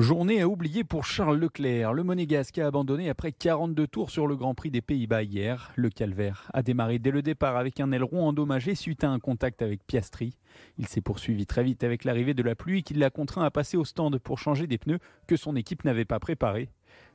Journée 0.00 0.40
à 0.40 0.48
oublier 0.48 0.82
pour 0.82 1.04
Charles 1.04 1.38
Leclerc. 1.38 1.92
Le 1.92 2.02
Monégasque 2.02 2.56
a 2.56 2.66
abandonné 2.66 3.10
après 3.10 3.32
42 3.32 3.86
tours 3.86 4.10
sur 4.10 4.26
le 4.26 4.34
Grand 4.34 4.54
Prix 4.54 4.70
des 4.70 4.80
Pays-Bas 4.80 5.24
hier. 5.24 5.72
Le 5.76 5.90
calvaire 5.90 6.50
a 6.54 6.62
démarré 6.62 6.98
dès 6.98 7.10
le 7.10 7.20
départ 7.20 7.58
avec 7.58 7.80
un 7.80 7.92
aileron 7.92 8.26
endommagé 8.26 8.74
suite 8.74 9.04
à 9.04 9.10
un 9.10 9.18
contact 9.18 9.60
avec 9.60 9.86
Piastri. 9.86 10.38
Il 10.78 10.86
s'est 10.86 11.02
poursuivi 11.02 11.44
très 11.44 11.62
vite 11.62 11.84
avec 11.84 12.04
l'arrivée 12.04 12.32
de 12.32 12.42
la 12.42 12.54
pluie 12.54 12.82
qui 12.82 12.94
l'a 12.94 13.10
contraint 13.10 13.44
à 13.44 13.50
passer 13.50 13.76
au 13.76 13.84
stand 13.84 14.18
pour 14.18 14.38
changer 14.38 14.66
des 14.66 14.78
pneus 14.78 15.00
que 15.26 15.36
son 15.36 15.54
équipe 15.54 15.84
n'avait 15.84 16.06
pas 16.06 16.18
préparés. 16.18 16.70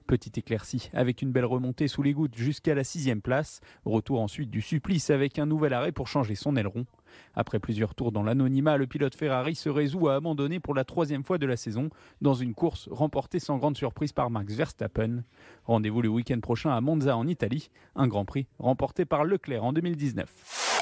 Petite 0.07 0.37
éclaircie 0.37 0.91
avec 0.93 1.23
une 1.23 1.31
belle 1.31 1.45
remontée 1.45 1.87
sous 1.87 2.03
les 2.03 2.13
gouttes 2.13 2.35
jusqu'à 2.35 2.75
la 2.75 2.83
sixième 2.83 3.21
place. 3.21 3.59
Retour 3.85 4.21
ensuite 4.21 4.51
du 4.51 4.61
supplice 4.61 5.09
avec 5.09 5.39
un 5.39 5.47
nouvel 5.47 5.73
arrêt 5.73 5.91
pour 5.91 6.07
changer 6.07 6.35
son 6.35 6.55
aileron. 6.55 6.85
Après 7.33 7.59
plusieurs 7.59 7.95
tours 7.95 8.11
dans 8.11 8.21
l'anonymat, 8.21 8.77
le 8.77 8.85
pilote 8.85 9.15
Ferrari 9.15 9.55
se 9.55 9.69
résout 9.69 10.07
à 10.07 10.15
abandonner 10.15 10.59
pour 10.59 10.75
la 10.75 10.83
troisième 10.83 11.23
fois 11.23 11.39
de 11.39 11.47
la 11.47 11.57
saison 11.57 11.89
dans 12.21 12.35
une 12.35 12.53
course 12.53 12.87
remportée 12.91 13.39
sans 13.39 13.57
grande 13.57 13.77
surprise 13.77 14.13
par 14.13 14.29
Max 14.29 14.53
Verstappen. 14.53 15.23
Rendez-vous 15.63 16.03
le 16.03 16.09
week-end 16.09 16.39
prochain 16.39 16.69
à 16.69 16.81
Monza 16.81 17.17
en 17.17 17.27
Italie, 17.27 17.71
un 17.95 18.07
Grand 18.07 18.25
Prix 18.25 18.45
remporté 18.59 19.05
par 19.05 19.23
Leclerc 19.23 19.63
en 19.63 19.73
2019. 19.73 20.74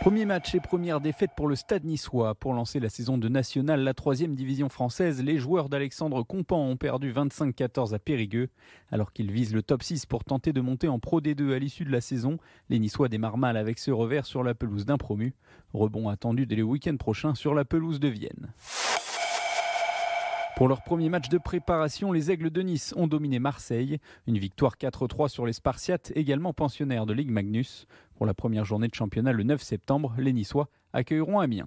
Premier 0.00 0.24
match 0.24 0.54
et 0.54 0.60
première 0.60 0.98
défaite 0.98 1.32
pour 1.36 1.46
le 1.46 1.54
Stade 1.54 1.84
niçois. 1.84 2.34
Pour 2.34 2.54
lancer 2.54 2.80
la 2.80 2.88
saison 2.88 3.18
de 3.18 3.28
National, 3.28 3.80
la 3.80 3.92
troisième 3.92 4.34
division 4.34 4.70
française, 4.70 5.22
les 5.22 5.36
joueurs 5.36 5.68
d'Alexandre 5.68 6.22
Compan 6.22 6.64
ont 6.64 6.78
perdu 6.78 7.12
25-14 7.12 7.94
à 7.94 7.98
Périgueux. 7.98 8.48
Alors 8.90 9.12
qu'ils 9.12 9.30
visent 9.30 9.52
le 9.52 9.62
top 9.62 9.82
6 9.82 10.06
pour 10.06 10.24
tenter 10.24 10.54
de 10.54 10.62
monter 10.62 10.88
en 10.88 10.98
Pro 10.98 11.20
D2 11.20 11.54
à 11.54 11.58
l'issue 11.58 11.84
de 11.84 11.92
la 11.92 12.00
saison, 12.00 12.38
les 12.70 12.78
Niçois 12.78 13.10
démarrent 13.10 13.36
mal 13.36 13.58
avec 13.58 13.78
ce 13.78 13.90
revers 13.90 14.24
sur 14.24 14.42
la 14.42 14.54
pelouse 14.54 14.86
d'un 14.86 14.96
promu. 14.96 15.34
Rebond 15.74 16.08
attendu 16.08 16.46
dès 16.46 16.56
le 16.56 16.62
week-end 16.62 16.96
prochain 16.96 17.34
sur 17.34 17.54
la 17.54 17.66
pelouse 17.66 18.00
de 18.00 18.08
Vienne. 18.08 18.54
Pour 20.56 20.68
leur 20.68 20.82
premier 20.82 21.08
match 21.08 21.28
de 21.28 21.38
préparation, 21.38 22.12
les 22.12 22.30
Aigles 22.30 22.50
de 22.50 22.60
Nice 22.60 22.92
ont 22.96 23.06
dominé 23.06 23.38
Marseille. 23.38 23.98
Une 24.26 24.38
victoire 24.38 24.76
4-3 24.76 25.28
sur 25.28 25.46
les 25.46 25.54
Spartiates, 25.54 26.12
également 26.14 26.52
pensionnaires 26.52 27.06
de 27.06 27.14
Ligue 27.14 27.30
Magnus. 27.30 27.86
Pour 28.16 28.26
la 28.26 28.34
première 28.34 28.66
journée 28.66 28.88
de 28.88 28.94
championnat 28.94 29.32
le 29.32 29.42
9 29.42 29.62
septembre, 29.62 30.14
les 30.18 30.32
Niçois 30.34 30.68
accueilleront 30.92 31.40
Amiens. 31.40 31.66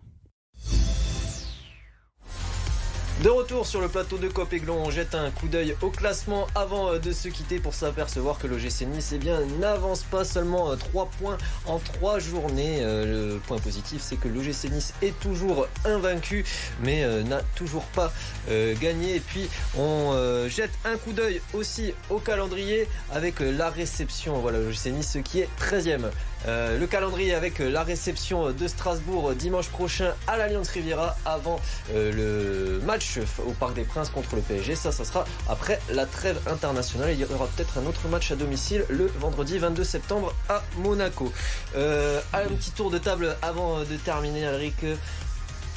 De 3.24 3.30
retour 3.30 3.66
sur 3.66 3.80
le 3.80 3.88
plateau 3.88 4.18
de 4.18 4.28
Copéglon, 4.28 4.84
on 4.86 4.92
jette 4.92 5.16
un 5.16 5.32
coup 5.32 5.48
d'œil 5.48 5.78
au 5.82 5.90
classement 5.90 6.46
avant 6.56 6.92
euh, 6.92 7.00
de 7.00 7.14
se 7.14 7.30
quitter 7.30 7.58
pour 7.58 7.74
s'apercevoir 7.74 8.38
que 8.38 8.48
l'OGC 8.48 8.82
Nice 8.82 9.12
eh 9.14 9.18
bien, 9.18 9.40
n'avance 9.62 10.04
pas 10.04 10.26
seulement 10.26 10.76
3 10.76 11.04
euh, 11.04 11.08
points 11.22 11.38
en 11.66 11.80
3 11.80 12.20
journées. 12.20 12.80
Euh, 12.82 13.36
le 13.36 13.40
point 13.40 13.60
positif, 13.60 14.02
c'est 14.02 14.18
que 14.18 14.28
l'OGC 14.28 14.70
Nice 14.70 14.94
est 15.02 15.18
toujours 15.22 15.68
invaincu, 15.86 16.44
mais 16.82 17.06
n'a 17.24 17.40
toujours 17.56 17.86
pas 17.86 18.12
gagné. 18.82 19.16
Et 19.16 19.20
puis, 19.22 19.48
on 19.78 20.14
jette 20.50 20.72
un 20.84 20.98
coup 20.98 21.14
d'œil 21.14 21.42
aussi 21.54 21.94
au 22.10 22.18
calendrier 22.18 22.90
avec 23.14 23.40
la 23.40 23.70
réception. 23.70 24.40
Voilà, 24.40 24.60
l'OGC 24.60 24.88
Nice 24.88 25.18
qui 25.24 25.40
est 25.40 25.50
13e 25.62 26.10
euh, 26.48 26.78
le 26.78 26.88
calendrier 26.88 27.34
avec 27.34 27.60
la 27.60 27.84
réception 27.84 28.52
de 28.52 28.68
Strasbourg 28.68 29.34
dimanche 29.34 29.70
prochain 29.70 30.14
à 30.28 30.38
l'Alliance 30.38 30.70
Riviera 30.70 31.16
avant 31.26 31.60
le 31.94 32.82
match 32.86 33.13
au 33.46 33.52
Parc 33.52 33.74
des 33.74 33.84
Princes 33.84 34.10
contre 34.10 34.36
le 34.36 34.42
PSG. 34.42 34.76
Ça, 34.76 34.92
ça 34.92 35.06
sera 35.06 35.26
après 35.48 35.80
la 35.90 36.06
trêve 36.06 36.40
internationale. 36.48 37.12
Il 37.12 37.20
y 37.20 37.26
aura 37.26 37.48
peut-être 37.48 37.78
un 37.78 37.86
autre 37.86 38.08
match 38.08 38.32
à 38.32 38.36
domicile 38.36 38.86
le 38.90 39.08
vendredi 39.20 39.58
22 39.58 39.84
septembre 39.84 40.34
à 40.50 40.64
Monaco. 40.78 41.32
un 41.76 42.48
petit 42.48 42.72
tour 42.72 42.90
de 42.90 42.98
table 42.98 43.36
avant 43.42 43.80
de 43.80 43.96
terminer, 44.04 44.46
Alric 44.46 44.86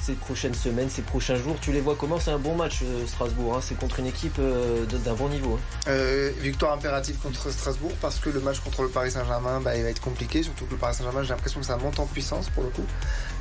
ces 0.07 0.13
prochaines 0.13 0.55
semaines, 0.55 0.89
ces 0.89 1.03
prochains 1.03 1.35
jours 1.35 1.57
Tu 1.61 1.73
les 1.73 1.81
vois 1.81 1.97
comment? 1.97 2.21
C'est 2.21 2.31
un 2.31 2.39
bon 2.39 2.55
match 2.55 2.81
euh, 2.85 3.07
Strasbourg, 3.07 3.57
hein. 3.57 3.61
c'est 3.61 3.77
contre 3.77 3.99
une 3.99 4.07
équipe 4.07 4.37
euh, 4.39 4.85
d'un 4.87 5.15
bon 5.15 5.29
niveau. 5.29 5.59
Hein. 5.59 5.89
Euh, 5.89 6.31
victoire 6.41 6.75
impérative 6.75 7.17
contre 7.17 7.51
Strasbourg 7.51 7.91
parce 8.01 8.21
que 8.21 8.31
le 8.31 8.39
match 8.41 8.61
contre 8.61 8.83
le 8.83 8.89
Paris 8.89 9.11
Saint-Germain 9.11 9.61
bah, 9.61 9.77
il 9.77 9.83
va 9.83 9.89
être 9.91 10.01
compliqué, 10.01 10.45
surtout 10.45 10.67
que 10.67 10.73
le 10.73 10.77
Paris 10.77 10.95
Saint-Germain 10.95 11.25
j'ai 11.25 11.31
l'impression 11.31 11.59
que 11.59 11.67
ça 11.67 11.77
monte 11.77 11.99
en 11.99 12.07
puissance 12.07 12.49
pour 12.51 12.63
le 12.63 12.69
coup. 12.69 12.85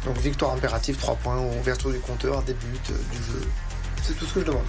Donc 0.06 0.18
victoire 0.18 0.54
impérative, 0.54 0.98
3 0.98 1.16
points, 1.18 1.38
ouverture 1.38 1.92
du 1.92 2.00
compteur, 2.00 2.42
début 2.42 2.80
du 2.88 3.18
jeu. 3.18 3.48
C'est 4.08 4.14
tout 4.14 4.26
ce 4.26 4.34
que 4.36 4.40
je 4.42 4.46
demande. 4.46 4.66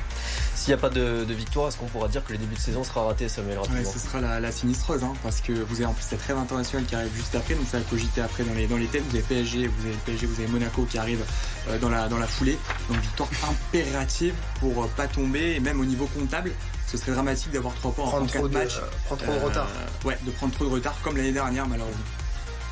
S'il 0.54 0.74
n'y 0.74 0.78
a 0.78 0.80
pas 0.80 0.88
de, 0.88 1.26
victoire, 1.28 1.68
est-ce 1.68 1.76
qu'on 1.76 1.86
pourra 1.86 2.08
dire 2.08 2.24
que 2.24 2.32
le 2.32 2.38
début 2.38 2.54
de 2.54 2.60
saison 2.60 2.82
sera 2.82 3.04
raté, 3.04 3.28
Samuel 3.28 3.58
Oui, 3.70 3.84
ce 3.84 3.98
sera 3.98 4.20
la, 4.20 4.52
sinistreuse, 4.52 5.04
hein, 5.04 5.12
parce 5.22 5.40
que 5.40 5.52
vous 5.52 5.76
avez 5.76 5.86
en 5.86 5.92
plus 5.92 6.04
cette 6.04 6.20
trêve 6.20 6.38
internationale 6.38 6.86
qui 6.86 6.94
arrive 6.94 7.14
juste 7.14 7.34
après, 7.34 7.54
donc 7.54 7.66
ça 7.70 7.78
va 7.78 7.84
cogiter 7.84 8.22
après 8.22 8.44
dans 8.44 8.54
les, 8.54 8.66
dans 8.66 8.76
les 8.78 8.86
têtes. 8.86 9.02
Vous 9.08 9.14
avez 9.14 9.24
PSG, 9.24 9.66
vous 9.66 9.86
avez 9.86 9.96
PSG, 10.06 10.26
vous 10.26 10.40
avez 10.40 10.48
Monaco 10.48 10.84
qui 10.84 10.96
arrive 10.98 11.22
euh, 11.68 11.78
dans, 11.78 11.90
la, 11.90 12.08
dans 12.08 12.18
la 12.18 12.26
foulée. 12.26 12.58
Donc 12.88 12.98
victoire 13.00 13.28
impérative 13.50 14.34
pour 14.60 14.84
euh, 14.84 14.86
pas 14.96 15.06
tomber, 15.06 15.56
et 15.56 15.60
même 15.60 15.80
au 15.80 15.84
niveau 15.84 16.06
comptable, 16.06 16.52
ce 16.86 16.96
serait 16.96 17.12
dramatique 17.12 17.52
d'avoir 17.52 17.74
trois 17.74 17.92
points 17.92 18.06
en, 18.06 18.26
4 18.26 18.48
matchs. 18.48 18.80
prendre 19.04 19.22
trop 19.22 19.32
de 19.34 19.38
retard. 19.38 19.68
Euh, 19.68 20.08
ouais, 20.08 20.18
de 20.22 20.30
prendre 20.30 20.54
trop 20.54 20.64
de 20.64 20.70
retard, 20.70 20.96
comme 21.02 21.16
l'année 21.16 21.32
dernière, 21.32 21.68
malheureusement. 21.68 22.00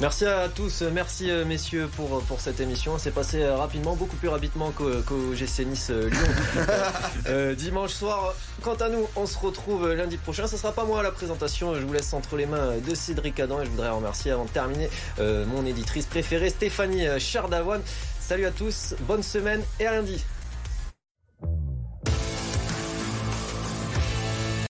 Merci 0.01 0.27
à 0.27 0.49
tous, 0.49 0.83
merci 0.93 1.31
euh, 1.31 1.45
messieurs 1.45 1.89
pour, 1.95 2.21
pour 2.25 2.41
cette 2.41 2.59
émission. 2.59 2.99
C'est 2.99 3.13
passé 3.13 3.43
euh, 3.43 3.57
rapidement, 3.57 3.95
beaucoup 3.95 4.17
plus 4.17 4.29
rapidement 4.29 4.73
qu'au 4.73 5.35
GC 5.35 5.67
Nice 5.67 5.89
euh, 5.91 6.11
Lyon. 6.11 7.55
dimanche 7.57 7.93
soir, 7.93 8.35
quant 8.61 8.75
à 8.75 8.89
nous, 8.89 9.07
on 9.15 9.27
se 9.27 9.39
retrouve 9.39 9.93
lundi 9.93 10.17
prochain. 10.17 10.49
Ce 10.49 10.57
sera 10.57 10.73
pas 10.73 10.85
moi 10.85 10.99
à 10.99 11.03
la 11.05 11.13
présentation, 11.13 11.77
je 11.77 11.81
vous 11.87 11.93
laisse 11.93 12.13
entre 12.13 12.37
les 12.37 12.47
mains 12.47 12.79
de 12.79 12.95
Cédric 12.95 13.39
Adam 13.39 13.61
et 13.61 13.67
je 13.67 13.71
voudrais 13.71 13.91
remercier 13.91 14.33
avant 14.33 14.47
de 14.47 14.51
terminer 14.51 14.91
mon 15.19 15.65
éditrice 15.65 16.07
préférée 16.07 16.51
Stéphanie 16.51 17.07
Chardavoine. 17.21 17.83
Salut 18.21 18.47
à 18.47 18.51
tous, 18.51 18.95
bonne 19.03 19.23
semaine 19.23 19.63
et 19.79 19.87
à 19.87 19.93
lundi. 19.93 20.25